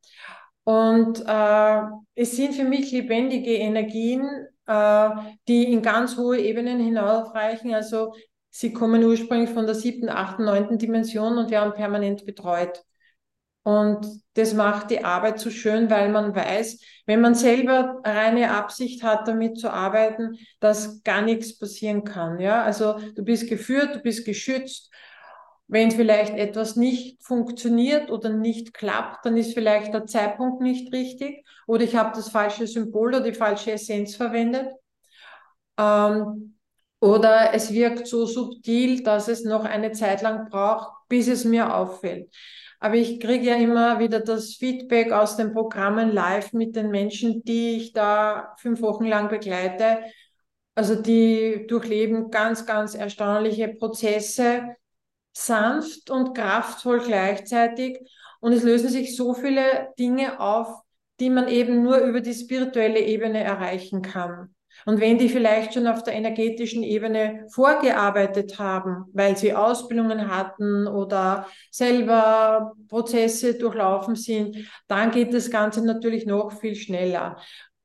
[0.63, 1.81] Und äh,
[2.15, 5.09] es sind für mich lebendige Energien, äh,
[5.47, 7.73] die in ganz hohe Ebenen hinaufreichen.
[7.73, 8.13] Also
[8.49, 12.83] sie kommen ursprünglich von der siebten, achten, neunten Dimension und werden permanent betreut.
[13.61, 19.01] Und das macht die Arbeit so schön, weil man weiß, wenn man selber reine Absicht
[19.01, 22.39] hat, damit zu arbeiten, dass gar nichts passieren kann.
[22.39, 24.91] Ja, also du bist geführt, du bist geschützt
[25.67, 31.43] wenn vielleicht etwas nicht funktioniert oder nicht klappt, dann ist vielleicht der Zeitpunkt nicht richtig
[31.67, 34.69] oder ich habe das falsche Symbol oder die falsche Essenz verwendet.
[35.77, 36.57] Ähm,
[36.99, 41.75] oder es wirkt so subtil, dass es noch eine Zeit lang braucht, bis es mir
[41.75, 42.33] auffällt.
[42.79, 47.43] Aber ich kriege ja immer wieder das Feedback aus den Programmen live mit den Menschen,
[47.43, 49.99] die ich da fünf Wochen lang begleite.
[50.75, 54.75] Also die durchleben ganz, ganz erstaunliche Prozesse,
[55.35, 57.99] sanft und kraftvoll gleichzeitig.
[58.39, 60.67] Und es lösen sich so viele Dinge auf,
[61.19, 64.55] die man eben nur über die spirituelle Ebene erreichen kann.
[64.85, 70.85] Und wenn die vielleicht schon auf der energetischen Ebene vorgearbeitet haben, weil sie Ausbildungen hatten
[70.87, 77.37] oder selber Prozesse durchlaufen sind, dann geht das Ganze natürlich noch viel schneller.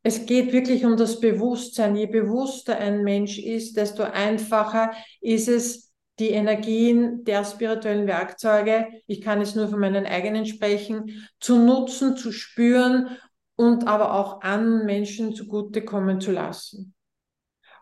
[0.03, 1.95] Es geht wirklich um das Bewusstsein.
[1.95, 5.89] Je bewusster ein Mensch ist, desto einfacher ist es,
[6.20, 12.16] die Energien der spirituellen Werkzeuge, ich kann jetzt nur von meinen eigenen sprechen, zu nutzen,
[12.16, 13.16] zu spüren
[13.56, 16.94] und aber auch an Menschen zugutekommen zu lassen.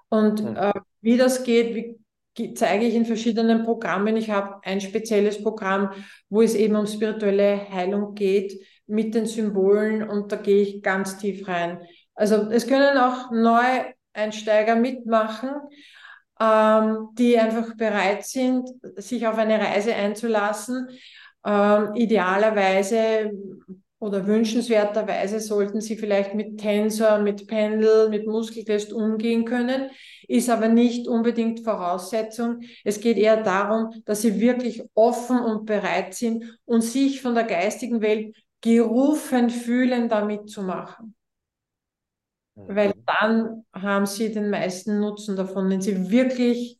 [0.09, 4.17] Und äh, wie das geht, wie, zeige ich in verschiedenen Programmen.
[4.17, 5.91] Ich habe ein spezielles Programm,
[6.29, 11.19] wo es eben um spirituelle Heilung geht mit den Symbolen und da gehe ich ganz
[11.19, 11.81] tief rein.
[12.15, 15.51] Also es können auch Neueinsteiger mitmachen,
[16.41, 20.89] ähm, die einfach bereit sind, sich auf eine Reise einzulassen.
[21.45, 23.31] Ähm, idealerweise
[24.01, 29.91] oder wünschenswerterweise sollten Sie vielleicht mit Tensor, mit Pendel, mit Muskeltest umgehen können,
[30.29, 32.61] ist aber nicht unbedingt Voraussetzung.
[32.85, 37.45] Es geht eher darum, dass Sie wirklich offen und bereit sind und sich von der
[37.45, 41.07] geistigen Welt gerufen fühlen, da mitzumachen.
[41.07, 41.18] Mhm.
[42.67, 46.79] Weil dann haben Sie den meisten Nutzen davon, wenn Sie wirklich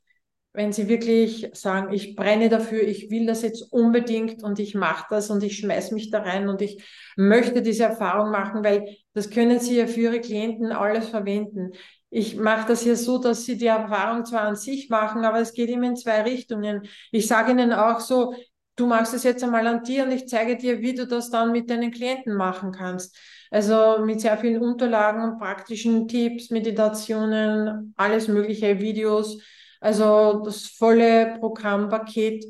[0.59, 5.07] wenn sie wirklich sagen, ich brenne dafür, ich will das jetzt unbedingt und ich mache
[5.09, 6.83] das und ich schmeiß mich da rein und ich
[7.17, 11.73] möchte diese Erfahrung machen, weil das können sie ja für ihre Klienten alles verwenden.
[12.11, 15.53] Ich mache das ja so, dass sie die Erfahrung zwar an sich machen, aber es
[15.53, 16.89] geht immer in zwei Richtungen.
[17.13, 18.35] Ich sage ihnen auch so,
[18.75, 21.53] du machst es jetzt einmal an dir und ich zeige dir, wie du das dann
[21.53, 23.17] mit deinen Klienten machen kannst.
[23.51, 29.39] Also mit sehr vielen Unterlagen und praktischen Tipps, Meditationen, alles mögliche, Videos
[29.81, 32.45] also das volle Programmpaket.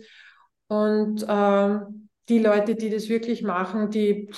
[0.69, 4.31] Und ähm, die Leute, die das wirklich machen, die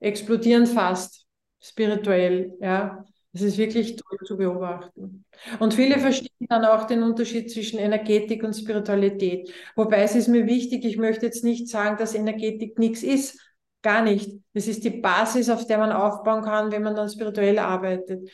[0.00, 1.26] explodieren fast
[1.60, 2.56] spirituell.
[2.60, 5.24] Ja, es ist wirklich toll zu beobachten.
[5.60, 9.50] Und viele verstehen dann auch den Unterschied zwischen Energetik und Spiritualität.
[9.76, 13.38] Wobei es ist mir wichtig, ich möchte jetzt nicht sagen, dass Energetik nichts ist.
[13.82, 14.30] Gar nicht.
[14.52, 18.30] Es ist die Basis, auf der man aufbauen kann, wenn man dann spirituell arbeitet.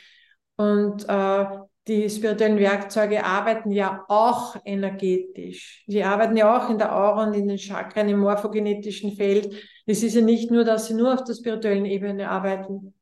[0.56, 1.46] Und äh,
[1.86, 5.84] die spirituellen Werkzeuge arbeiten ja auch energetisch.
[5.86, 9.54] Sie arbeiten ja auch in der Aura und in den Chakren, im morphogenetischen Feld.
[9.86, 12.94] Es ist ja nicht nur, dass sie nur auf der spirituellen Ebene arbeiten.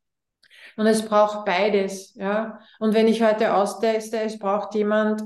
[0.77, 2.59] Und es braucht beides, ja.
[2.79, 5.23] Und wenn ich heute austeste, es braucht jemand,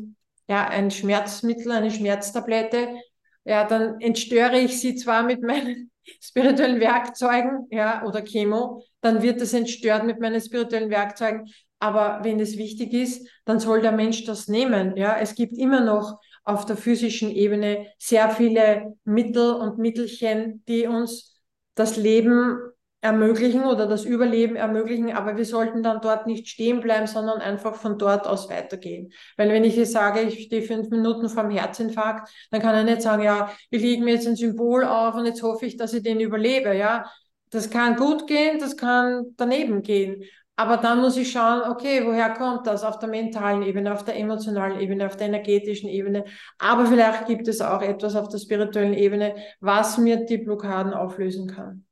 [0.47, 2.95] ja, ein Schmerzmittel, eine Schmerztablette,
[3.43, 5.88] ja, dann entstöre ich sie zwar mit meinen
[6.21, 11.47] spirituellen Werkzeugen, ja, oder Chemo, dann wird es entstört mit meinen spirituellen Werkzeugen,
[11.79, 14.97] aber wenn es wichtig ist, dann soll der Mensch das nehmen.
[14.97, 20.87] Ja, es gibt immer noch auf der physischen Ebene sehr viele Mittel und Mittelchen, die
[20.87, 21.39] uns
[21.75, 22.57] das Leben
[23.01, 27.75] ermöglichen oder das Überleben ermöglichen, aber wir sollten dann dort nicht stehen bleiben, sondern einfach
[27.75, 29.13] von dort aus weitergehen.
[29.37, 33.01] Weil wenn ich jetzt sage, ich stehe fünf Minuten vorm Herzinfarkt, dann kann er nicht
[33.01, 36.03] sagen, ja, ich lege mir jetzt ein Symbol auf und jetzt hoffe ich, dass ich
[36.03, 36.75] den überlebe.
[36.75, 37.09] Ja,
[37.51, 40.23] das kann gut gehen, das kann daneben gehen.
[40.57, 42.83] Aber dann muss ich schauen, okay, woher kommt das?
[42.83, 46.25] Auf der mentalen Ebene, auf der emotionalen Ebene, auf der energetischen Ebene.
[46.57, 51.47] Aber vielleicht gibt es auch etwas auf der spirituellen Ebene, was mir die Blockaden auflösen
[51.47, 51.85] kann.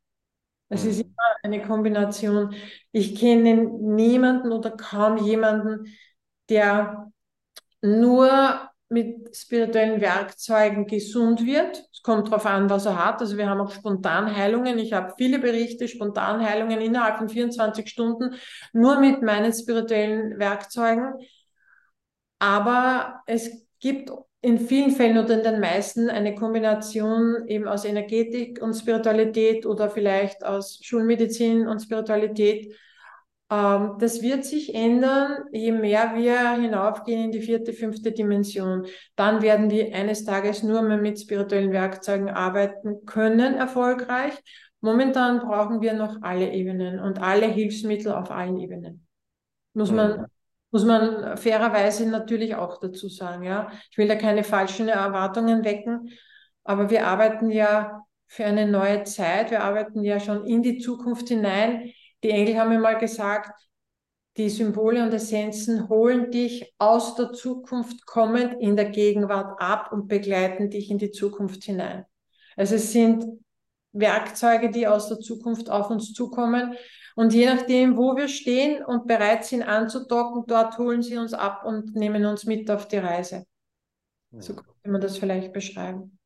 [0.70, 0.90] Es mhm.
[0.90, 2.54] ist immer eine Kombination.
[2.92, 5.94] Ich kenne niemanden oder kaum jemanden,
[6.50, 7.12] der
[7.82, 11.84] nur mit spirituellen Werkzeugen gesund wird.
[11.92, 13.20] Es kommt darauf an, was er hat.
[13.20, 14.80] Also wir haben auch Spontanheilungen.
[14.80, 18.36] Ich habe viele Berichte, Spontanheilungen innerhalb von 24 Stunden,
[18.72, 21.16] nur mit meinen spirituellen Werkzeugen.
[22.40, 24.10] Aber es gibt
[24.42, 29.90] in vielen Fällen oder in den meisten eine Kombination eben aus Energetik und Spiritualität oder
[29.90, 32.74] vielleicht aus Schulmedizin und Spiritualität
[33.50, 38.86] ähm, das wird sich ändern, je mehr wir hinaufgehen in die vierte, fünfte Dimension.
[39.16, 44.34] Dann werden wir eines Tages nur mehr mit spirituellen Werkzeugen arbeiten können, erfolgreich.
[44.82, 49.08] Momentan brauchen wir noch alle Ebenen und alle Hilfsmittel auf allen Ebenen.
[49.74, 50.26] Muss man,
[50.72, 53.72] muss man fairerweise natürlich auch dazu sagen, ja.
[53.92, 56.10] Ich will da keine falschen Erwartungen wecken,
[56.64, 59.52] aber wir arbeiten ja für eine neue Zeit.
[59.52, 61.92] Wir arbeiten ja schon in die Zukunft hinein
[62.24, 63.52] die Engel haben mir mal gesagt,
[64.38, 70.08] die Symbole und Essenzen holen dich aus der Zukunft kommend in der Gegenwart ab und
[70.08, 72.06] begleiten dich in die Zukunft hinein.
[72.56, 73.26] Also es sind
[73.94, 76.76] Werkzeuge, die aus der Zukunft auf uns zukommen.
[77.18, 81.66] Und je nachdem, wo wir stehen und bereit sind anzudocken, dort holen sie uns ab
[81.66, 83.44] und nehmen uns mit auf die Reise.
[84.38, 86.17] So könnte man das vielleicht beschreiben.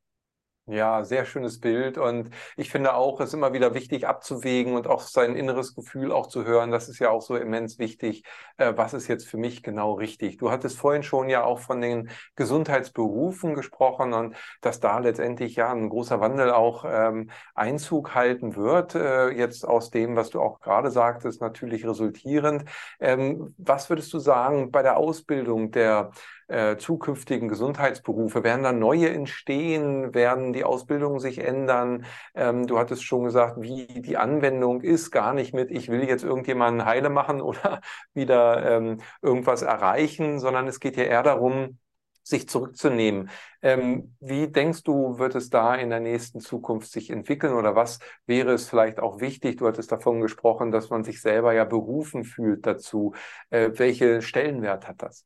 [0.68, 1.98] Ja, sehr schönes Bild.
[1.98, 6.12] Und ich finde auch, es ist immer wieder wichtig abzuwägen und auch sein inneres Gefühl
[6.14, 6.72] auch zu hören.
[6.72, 8.24] Das ist ja auch so immens wichtig.
[8.58, 10.38] Äh, was ist jetzt für mich genau richtig?
[10.38, 15.72] Du hattest vorhin schon ja auch von den Gesundheitsberufen gesprochen und dass da letztendlich ja
[15.74, 18.96] ein großer Wandel auch ähm, Einzug halten wird.
[18.96, 22.64] Äh, jetzt aus dem, was du auch gerade sagtest, natürlich resultierend.
[23.00, 26.12] Ähm, was würdest du sagen bei der Ausbildung der
[26.52, 28.44] äh, zukünftigen Gesundheitsberufe?
[28.44, 30.14] Werden da neue entstehen?
[30.14, 32.06] Werden die Ausbildungen sich ändern?
[32.36, 36.24] Ähm, du hattest schon gesagt, wie die Anwendung ist, gar nicht mit, ich will jetzt
[36.24, 37.82] irgendjemanden heile machen oder
[38.14, 41.80] wieder ähm, irgendwas erreichen, sondern es geht ja eher darum,
[42.24, 43.30] sich zurückzunehmen.
[43.62, 48.00] Ähm, wie denkst du, wird es da in der nächsten Zukunft sich entwickeln oder was
[48.26, 49.58] wäre es vielleicht auch wichtig?
[49.58, 53.14] Du hattest davon gesprochen, dass man sich selber ja berufen fühlt dazu.
[53.50, 55.26] Äh, welche Stellenwert hat das?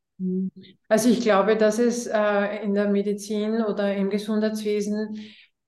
[0.88, 5.20] Also ich glaube, dass es äh, in der Medizin oder im Gesundheitswesen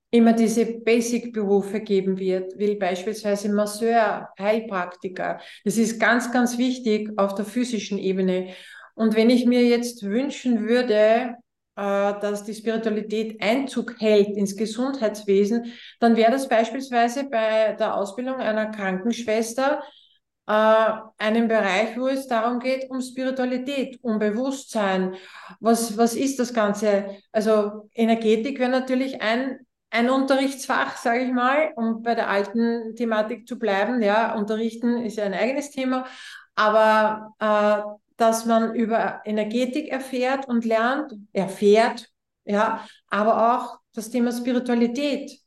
[0.09, 5.39] immer diese Basic-Berufe geben wird, wie beispielsweise Masseur, Heilpraktiker.
[5.65, 8.53] Das ist ganz, ganz wichtig auf der physischen Ebene.
[8.95, 11.35] Und wenn ich mir jetzt wünschen würde,
[11.75, 18.37] äh, dass die Spiritualität Einzug hält ins Gesundheitswesen, dann wäre das beispielsweise bei der Ausbildung
[18.37, 19.83] einer Krankenschwester
[20.47, 25.15] äh, einen Bereich, wo es darum geht, um Spiritualität, um Bewusstsein.
[25.59, 27.17] Was, was ist das Ganze?
[27.31, 33.47] Also Energetik wäre natürlich ein, ein Unterrichtsfach, sage ich mal, um bei der alten Thematik
[33.47, 34.01] zu bleiben.
[34.01, 36.05] Ja, unterrichten ist ja ein eigenes Thema,
[36.55, 42.09] aber äh, dass man über Energetik erfährt und lernt, erfährt,
[42.45, 45.39] ja, aber auch das Thema Spiritualität.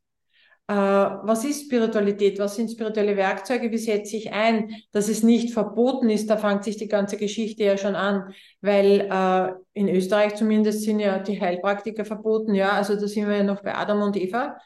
[0.70, 2.38] Äh, was ist Spiritualität?
[2.38, 3.72] Was sind spirituelle Werkzeuge?
[3.72, 6.30] Wie setze ich ein, dass es nicht verboten ist?
[6.30, 11.00] Da fängt sich die ganze Geschichte ja schon an, weil äh, in Österreich zumindest sind
[11.00, 14.58] ja die Heilpraktiker verboten, ja, also da sind wir ja noch bei Adam und Eva.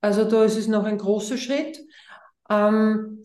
[0.00, 1.78] Also da ist es noch ein großer Schritt.
[2.50, 3.22] Ähm,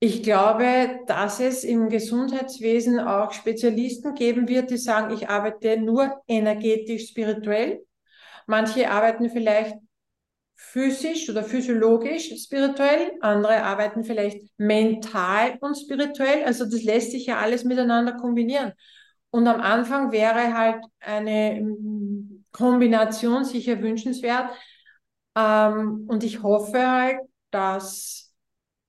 [0.00, 6.22] ich glaube, dass es im Gesundheitswesen auch Spezialisten geben wird, die sagen, ich arbeite nur
[6.26, 7.84] energetisch spirituell.
[8.48, 9.76] Manche arbeiten vielleicht
[10.58, 16.44] physisch oder physiologisch spirituell, andere arbeiten vielleicht mental und spirituell.
[16.44, 18.72] Also das lässt sich ja alles miteinander kombinieren.
[19.30, 24.50] Und am Anfang wäre halt eine mm, Kombination sicher wünschenswert.
[25.36, 27.20] Ähm, und ich hoffe halt,
[27.52, 28.34] dass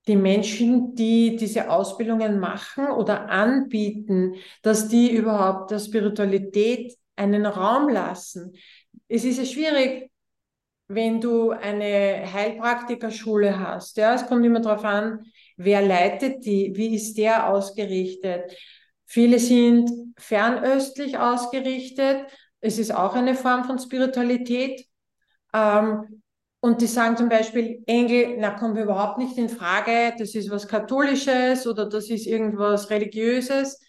[0.08, 7.90] die Menschen, die diese Ausbildungen machen oder anbieten, dass die überhaupt der Spiritualität einen Raum
[7.90, 8.54] lassen.
[9.08, 10.09] Es ist ja schwierig,
[10.90, 13.96] wenn du eine Heilpraktikerschule hast.
[13.98, 15.24] Ja, es kommt immer darauf an,
[15.56, 18.52] wer leitet die, wie ist der ausgerichtet.
[19.06, 22.26] Viele sind fernöstlich ausgerichtet.
[22.60, 24.84] Es ist auch eine Form von Spiritualität.
[25.54, 26.24] Ähm,
[26.60, 30.68] und die sagen zum Beispiel, Engel, na, kommt überhaupt nicht in Frage, das ist was
[30.68, 33.80] Katholisches oder das ist irgendwas Religiöses.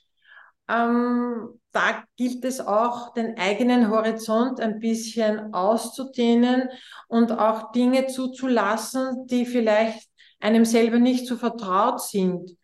[0.69, 6.69] Ähm, da gilt es auch, den eigenen Horizont ein bisschen auszudehnen
[7.09, 10.09] und auch Dinge zuzulassen, die vielleicht
[10.41, 12.57] einem selber nicht so vertraut sind.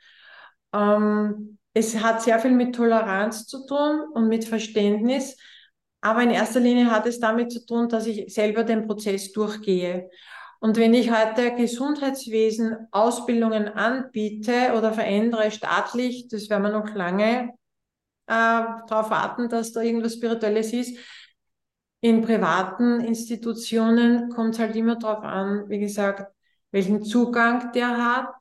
[0.72, 5.36] Ähm, es hat sehr viel mit Toleranz zu tun und mit Verständnis.
[6.00, 10.08] Aber in erster Linie hat es damit zu tun, dass ich selber den Prozess durchgehe.
[10.58, 17.52] Und wenn ich heute Gesundheitswesen Ausbildungen anbiete oder verändere staatlich, das werden wir noch lange
[18.26, 20.98] äh, darauf warten, dass da irgendwas Spirituelles ist.
[22.00, 26.32] In privaten Institutionen kommt es halt immer darauf an, wie gesagt,
[26.70, 28.34] welchen Zugang der hat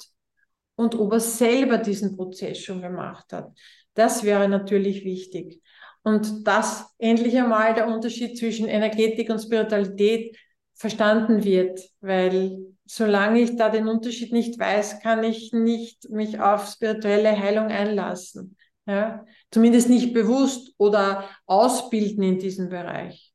[0.75, 3.51] und ob er selber diesen Prozess schon gemacht hat.
[3.93, 5.61] Das wäre natürlich wichtig.
[6.03, 10.37] Und dass endlich einmal der Unterschied zwischen Energetik und Spiritualität
[10.73, 16.67] verstanden wird, weil solange ich da den Unterschied nicht weiß, kann ich nicht mich auf
[16.67, 18.55] spirituelle Heilung einlassen.
[18.85, 19.25] Ja?
[19.51, 23.33] Zumindest nicht bewusst oder ausbilden in diesem Bereich.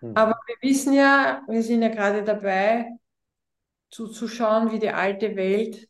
[0.00, 0.16] Mhm.
[0.16, 2.90] Aber wir wissen ja, wir sind ja gerade dabei,
[3.90, 5.88] zuzuschauen, wie die alte Welt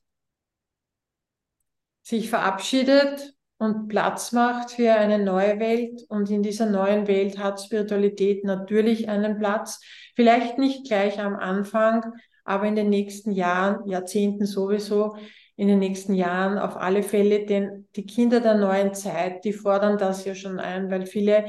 [2.02, 6.04] sich verabschiedet und Platz macht für eine neue Welt.
[6.08, 9.80] Und in dieser neuen Welt hat Spiritualität natürlich einen Platz.
[10.14, 12.12] Vielleicht nicht gleich am Anfang,
[12.44, 15.16] aber in den nächsten Jahren, Jahrzehnten sowieso.
[15.56, 19.98] In den nächsten Jahren auf alle Fälle, denn die Kinder der neuen Zeit, die fordern
[19.98, 21.46] das ja schon ein, weil viele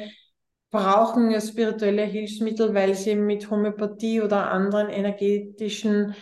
[0.69, 6.15] brauchen ja spirituelle Hilfsmittel, weil sie mit Homöopathie oder anderen energetischen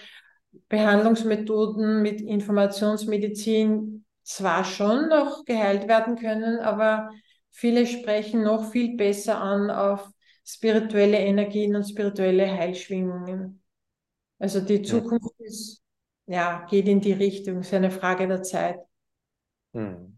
[0.70, 7.10] Behandlungsmethoden, mit Informationsmedizin zwar schon noch geheilt werden können, aber
[7.52, 10.08] viele sprechen noch viel besser an auf
[10.46, 13.62] spirituelle Energien und spirituelle Heilschwingungen.
[14.40, 15.46] Also die Zukunft ja.
[15.46, 15.83] ist,
[16.26, 18.80] ja, geht in die Richtung, ist eine Frage der Zeit.
[19.74, 20.18] Hm.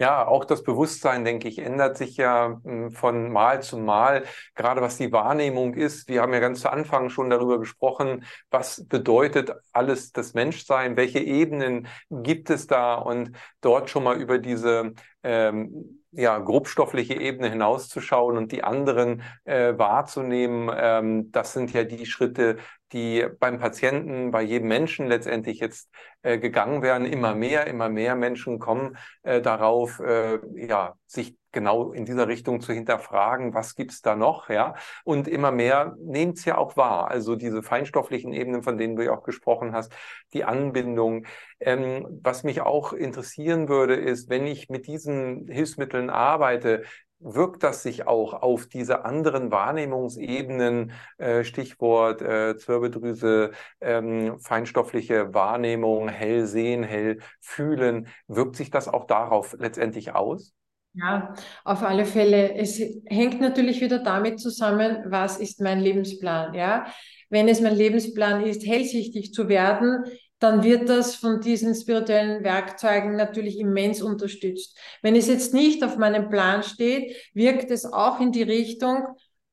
[0.00, 4.24] Ja, auch das Bewusstsein, denke ich, ändert sich ja hm, von Mal zu Mal,
[4.54, 6.08] gerade was die Wahrnehmung ist.
[6.08, 11.18] Wir haben ja ganz zu Anfang schon darüber gesprochen, was bedeutet alles das Menschsein, welche
[11.18, 18.36] Ebenen gibt es da und dort schon mal über diese ähm, ja, grobstoffliche Ebene hinauszuschauen
[18.36, 20.70] und die anderen äh, wahrzunehmen.
[20.74, 22.56] Ähm, das sind ja die Schritte,
[22.92, 25.90] die beim Patienten, bei jedem Menschen letztendlich jetzt
[26.22, 27.06] äh, gegangen werden.
[27.06, 32.60] Immer mehr, immer mehr Menschen kommen äh, darauf, äh, ja, sich genau in dieser Richtung
[32.60, 34.74] zu hinterfragen, was gibt's da noch, ja.
[35.04, 37.10] Und immer mehr nehmt es ja auch wahr.
[37.10, 39.92] Also diese feinstofflichen Ebenen, von denen du ja auch gesprochen hast,
[40.32, 41.26] die Anbindung.
[41.58, 46.84] Ähm, was mich auch interessieren würde, ist, wenn ich mit diesen Hilfsmitteln arbeite,
[47.20, 56.08] wirkt das sich auch auf diese anderen Wahrnehmungsebenen, äh, Stichwort äh, Zirbeldrüse, ähm, feinstoffliche Wahrnehmung,
[56.08, 60.54] hell sehen, hell fühlen, wirkt sich das auch darauf letztendlich aus?
[60.92, 62.54] Ja, auf alle Fälle.
[62.54, 66.86] Es hängt natürlich wieder damit zusammen, was ist mein Lebensplan, ja?
[67.28, 70.04] Wenn es mein Lebensplan ist, hellsichtig zu werden,
[70.40, 74.76] dann wird das von diesen spirituellen Werkzeugen natürlich immens unterstützt.
[75.02, 79.06] Wenn es jetzt nicht auf meinem Plan steht, wirkt es auch in die Richtung,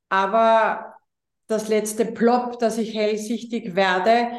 [0.10, 0.96] aber
[1.48, 4.30] das letzte Plop, dass ich hellsichtig werde,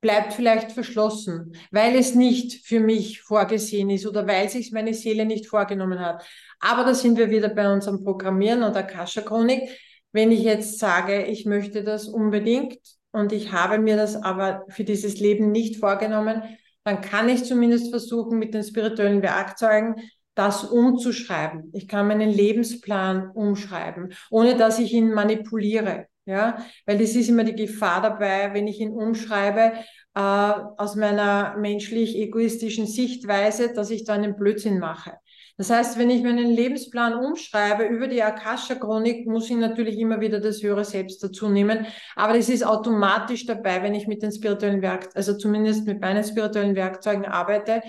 [0.00, 5.26] bleibt vielleicht verschlossen, weil es nicht für mich vorgesehen ist oder weil sich meine Seele
[5.26, 6.24] nicht vorgenommen hat.
[6.60, 9.68] Aber da sind wir wieder bei unserem Programmieren und Akasha-Chronik.
[10.12, 12.78] Wenn ich jetzt sage, ich möchte das unbedingt,
[13.16, 16.42] und ich habe mir das aber für dieses Leben nicht vorgenommen,
[16.84, 19.96] dann kann ich zumindest versuchen, mit den spirituellen Werkzeugen
[20.34, 21.70] das umzuschreiben.
[21.72, 26.08] Ich kann meinen Lebensplan umschreiben, ohne dass ich ihn manipuliere.
[26.26, 29.72] Ja, weil das ist immer die Gefahr dabei, wenn ich ihn umschreibe,
[30.14, 35.12] äh, aus meiner menschlich egoistischen Sichtweise, dass ich da einen Blödsinn mache.
[35.58, 40.38] Das heißt, wenn ich meinen Lebensplan umschreibe über die Akasha-Chronik, muss ich natürlich immer wieder
[40.38, 41.86] das höhere Selbst dazu nehmen.
[42.14, 46.24] Aber das ist automatisch dabei, wenn ich mit den spirituellen Werkzeugen, also zumindest mit meinen
[46.24, 47.82] spirituellen Werkzeugen arbeite.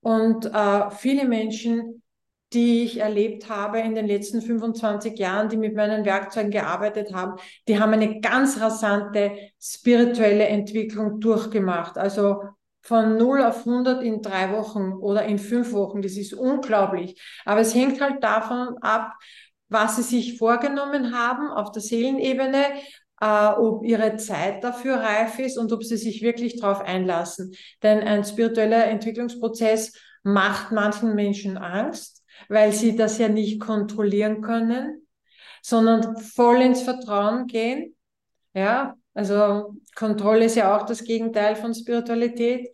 [0.00, 2.02] Und äh, viele Menschen,
[2.52, 7.38] die ich erlebt habe in den letzten 25 Jahren, die mit meinen Werkzeugen gearbeitet haben,
[7.68, 11.98] die haben eine ganz rasante spirituelle Entwicklung durchgemacht.
[11.98, 12.42] Also
[12.86, 16.02] von 0 auf 100 in drei Wochen oder in fünf Wochen.
[16.02, 17.20] Das ist unglaublich.
[17.44, 19.12] Aber es hängt halt davon ab,
[19.68, 22.64] was sie sich vorgenommen haben auf der Seelenebene,
[23.20, 27.52] äh, ob ihre Zeit dafür reif ist und ob sie sich wirklich darauf einlassen.
[27.82, 35.08] Denn ein spiritueller Entwicklungsprozess macht manchen Menschen Angst, weil sie das ja nicht kontrollieren können,
[35.60, 37.96] sondern voll ins Vertrauen gehen.
[38.54, 42.68] Ja, also Kontrolle ist ja auch das Gegenteil von Spiritualität.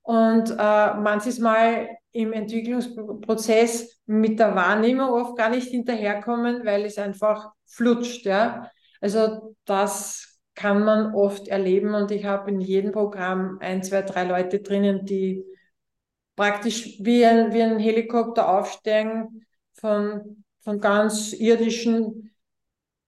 [0.00, 6.96] Und äh, manches Mal im Entwicklungsprozess mit der Wahrnehmung oft gar nicht hinterherkommen, weil es
[6.96, 8.24] einfach flutscht.
[8.24, 8.70] Ja?
[9.02, 14.24] Also das kann man oft erleben und ich habe in jedem Programm ein, zwei, drei
[14.24, 15.44] Leute drinnen, die
[16.34, 19.44] praktisch wie ein, wie ein Helikopter aufsteigen
[19.74, 22.34] von, von ganz irdischen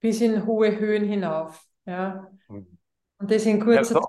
[0.01, 1.65] bis in hohe Höhen hinauf.
[1.87, 2.31] Ja.
[3.21, 4.09] Und das in kurzer ja,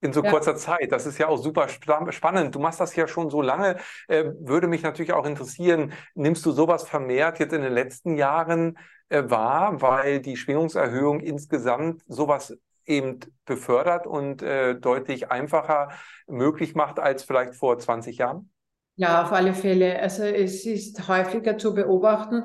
[0.00, 0.30] in so ja.
[0.30, 0.92] kurzer Zeit.
[0.92, 2.54] Das ist ja auch super spannend.
[2.54, 3.76] Du machst das ja schon so lange.
[4.06, 8.78] Äh, würde mich natürlich auch interessieren, nimmst du sowas vermehrt jetzt in den letzten Jahren
[9.08, 12.56] äh, wahr, weil die Schwingungserhöhung insgesamt sowas
[12.86, 15.90] eben befördert und äh, deutlich einfacher
[16.26, 18.50] möglich macht als vielleicht vor 20 Jahren?
[18.96, 20.00] Ja, auf alle Fälle.
[20.00, 22.44] Also es ist häufiger zu beobachten.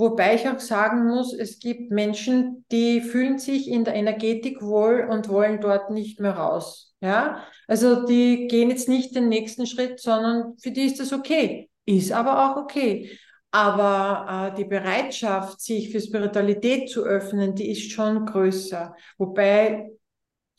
[0.00, 5.06] Wobei ich auch sagen muss, es gibt Menschen, die fühlen sich in der Energetik wohl
[5.10, 6.94] und wollen dort nicht mehr raus.
[7.02, 11.68] Ja, also die gehen jetzt nicht den nächsten Schritt, sondern für die ist das okay.
[11.84, 13.10] Ist aber auch okay.
[13.50, 18.94] Aber äh, die Bereitschaft, sich für Spiritualität zu öffnen, die ist schon größer.
[19.18, 19.90] Wobei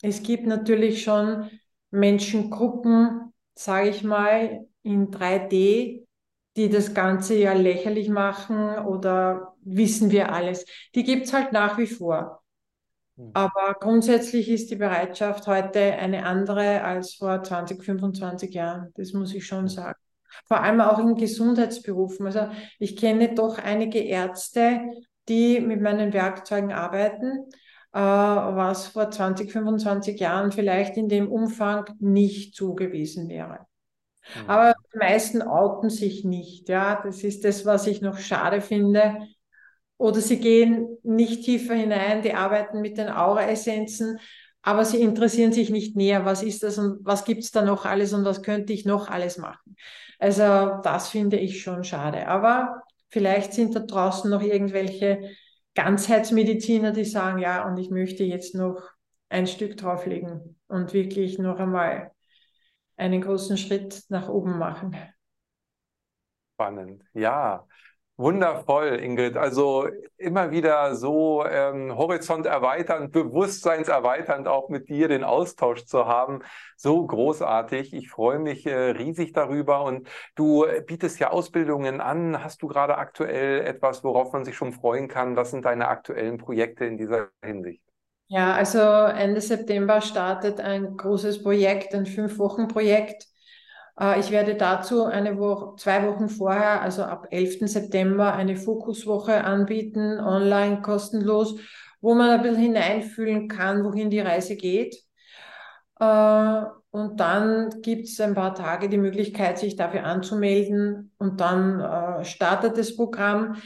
[0.04, 1.50] es gibt natürlich schon
[1.90, 6.06] Menschengruppen, sage ich mal, in 3D,
[6.62, 10.66] die das Ganze ja lächerlich machen oder wissen wir alles.
[10.94, 12.44] Die gibt's halt nach wie vor.
[13.16, 13.32] Mhm.
[13.34, 18.92] Aber grundsätzlich ist die Bereitschaft heute eine andere als vor 20, 25 Jahren.
[18.96, 19.98] Das muss ich schon sagen.
[20.46, 22.28] Vor allem auch in Gesundheitsberufen.
[22.28, 24.82] Also ich kenne doch einige Ärzte,
[25.28, 27.50] die mit meinen Werkzeugen arbeiten,
[27.92, 33.66] äh, was vor 20, 25 Jahren vielleicht in dem Umfang nicht so gewesen wäre.
[34.36, 34.50] Mhm.
[34.50, 36.70] Aber die meisten outen sich nicht.
[36.70, 39.28] Ja, das ist das, was ich noch schade finde.
[39.98, 44.20] Oder sie gehen nicht tiefer hinein, die arbeiten mit den Aura-Essenzen,
[44.64, 47.86] aber sie interessieren sich nicht näher, was ist das und was gibt es da noch
[47.86, 49.76] alles und was könnte ich noch alles machen.
[50.18, 52.28] Also das finde ich schon schade.
[52.28, 55.32] Aber vielleicht sind da draußen noch irgendwelche
[55.76, 58.82] Ganzheitsmediziner, die sagen, ja, und ich möchte jetzt noch
[59.30, 62.12] ein Stück drauflegen und wirklich noch einmal
[63.02, 64.96] einen großen Schritt nach oben machen.
[66.54, 67.66] Spannend, ja.
[68.18, 69.36] Wundervoll, Ingrid.
[69.36, 69.88] Also
[70.18, 76.44] immer wieder so ähm, Horizont erweiternd, bewusstseinserweiternd auch mit dir den Austausch zu haben.
[76.78, 77.96] So großartig.
[77.96, 79.84] Ich freue mich äh, riesig darüber.
[79.84, 82.44] Und du bietest ja Ausbildungen an.
[82.44, 85.36] Hast du gerade aktuell etwas, worauf man sich schon freuen kann?
[85.36, 87.82] Was sind deine aktuellen Projekte in dieser Hinsicht?
[88.34, 93.28] Ja, also Ende September startet ein großes Projekt, ein Fünf-Wochen-Projekt
[94.00, 97.68] äh, ich werde dazu eine Woche, zwei Wochen vorher, also ab 11.
[97.68, 101.56] September, eine Fokuswoche anbieten, online, kostenlos,
[102.02, 104.96] wo man ein bisschen hineinfühlen kann, wohin die Reise geht.
[106.00, 106.62] Äh,
[106.94, 112.26] und dann gibt es ein paar Tage die Möglichkeit, sich dafür anzumelden und dann äh,
[112.26, 113.62] startet das Programm.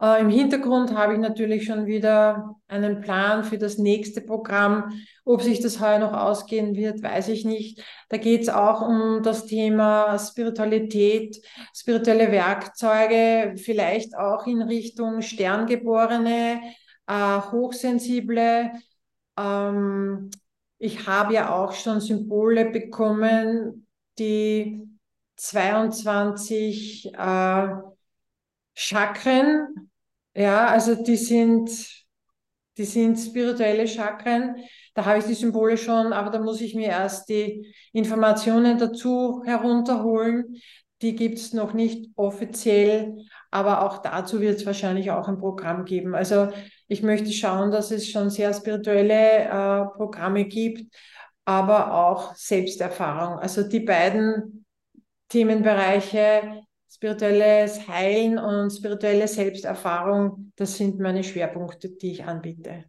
[0.00, 4.92] Äh, Im Hintergrund habe ich natürlich schon wieder einen Plan für das nächste Programm.
[5.24, 7.82] Ob sich das heuer noch ausgehen wird, weiß ich nicht.
[8.08, 11.38] Da geht es auch um das Thema Spiritualität,
[11.74, 16.60] spirituelle Werkzeuge, vielleicht auch in Richtung Sterngeborene,
[17.06, 18.72] äh, Hochsensible.
[19.38, 20.30] Ähm,
[20.78, 23.86] ich habe ja auch schon Symbole bekommen,
[24.18, 24.86] die
[25.36, 27.68] 22 äh,
[28.78, 29.90] Chakren,
[30.34, 31.70] ja, also die sind,
[32.76, 34.56] die sind spirituelle Chakren.
[34.94, 39.42] Da habe ich die Symbole schon, aber da muss ich mir erst die Informationen dazu
[39.46, 40.56] herunterholen.
[41.00, 43.16] Die gibt es noch nicht offiziell,
[43.50, 46.14] aber auch dazu wird es wahrscheinlich auch ein Programm geben.
[46.14, 46.48] Also
[46.86, 50.94] ich möchte schauen, dass es schon sehr spirituelle äh, Programme gibt,
[51.46, 53.38] aber auch Selbsterfahrung.
[53.38, 54.66] Also die beiden
[55.28, 56.65] Themenbereiche
[56.96, 62.86] spirituelles Heilen und spirituelle Selbsterfahrung, das sind meine Schwerpunkte, die ich anbiete.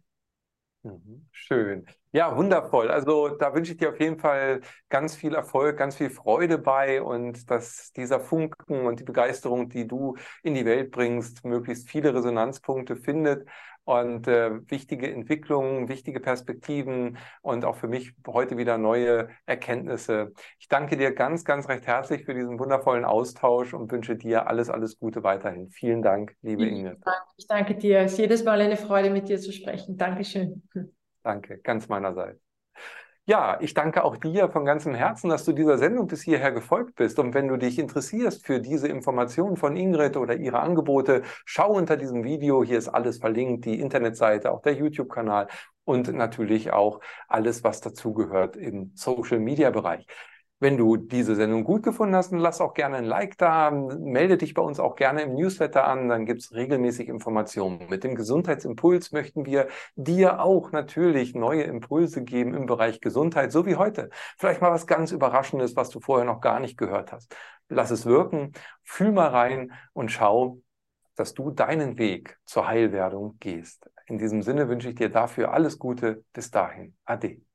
[0.82, 1.86] Mhm, schön.
[2.12, 2.90] Ja, wundervoll.
[2.90, 7.02] Also da wünsche ich dir auf jeden Fall ganz viel Erfolg, ganz viel Freude bei
[7.02, 12.14] und dass dieser Funken und die Begeisterung, die du in die Welt bringst, möglichst viele
[12.14, 13.46] Resonanzpunkte findet
[13.88, 20.34] und äh, wichtige Entwicklungen, wichtige Perspektiven und auch für mich heute wieder neue Erkenntnisse.
[20.58, 24.68] Ich danke dir ganz, ganz recht herzlich für diesen wundervollen Austausch und wünsche dir alles,
[24.68, 25.70] alles Gute weiterhin.
[25.70, 26.98] Vielen Dank, liebe ich Inge.
[27.02, 28.00] Danke, ich danke dir.
[28.00, 29.96] Es ist jedes Mal eine Freude, mit dir zu sprechen.
[29.96, 30.68] Dankeschön.
[31.22, 32.42] Danke, ganz meinerseits.
[33.28, 36.94] Ja, ich danke auch dir von ganzem Herzen, dass du dieser Sendung bis hierher gefolgt
[36.94, 37.18] bist.
[37.18, 41.98] Und wenn du dich interessierst für diese Informationen von Ingrid oder ihre Angebote, schau unter
[41.98, 42.64] diesem Video.
[42.64, 45.48] Hier ist alles verlinkt, die Internetseite, auch der YouTube-Kanal
[45.84, 50.06] und natürlich auch alles, was dazugehört im Social-Media-Bereich.
[50.60, 54.36] Wenn du diese Sendung gut gefunden hast, dann lass auch gerne ein Like da, melde
[54.36, 57.86] dich bei uns auch gerne im Newsletter an, dann gibt es regelmäßig Informationen.
[57.88, 63.66] Mit dem Gesundheitsimpuls möchten wir dir auch natürlich neue Impulse geben im Bereich Gesundheit, so
[63.66, 64.10] wie heute.
[64.36, 67.36] Vielleicht mal was ganz Überraschendes, was du vorher noch gar nicht gehört hast.
[67.68, 68.52] Lass es wirken,
[68.82, 70.60] fühl mal rein und schau,
[71.14, 73.88] dass du deinen Weg zur Heilwerdung gehst.
[74.06, 76.24] In diesem Sinne wünsche ich dir dafür alles Gute.
[76.32, 76.96] Bis dahin.
[77.04, 77.47] Ade.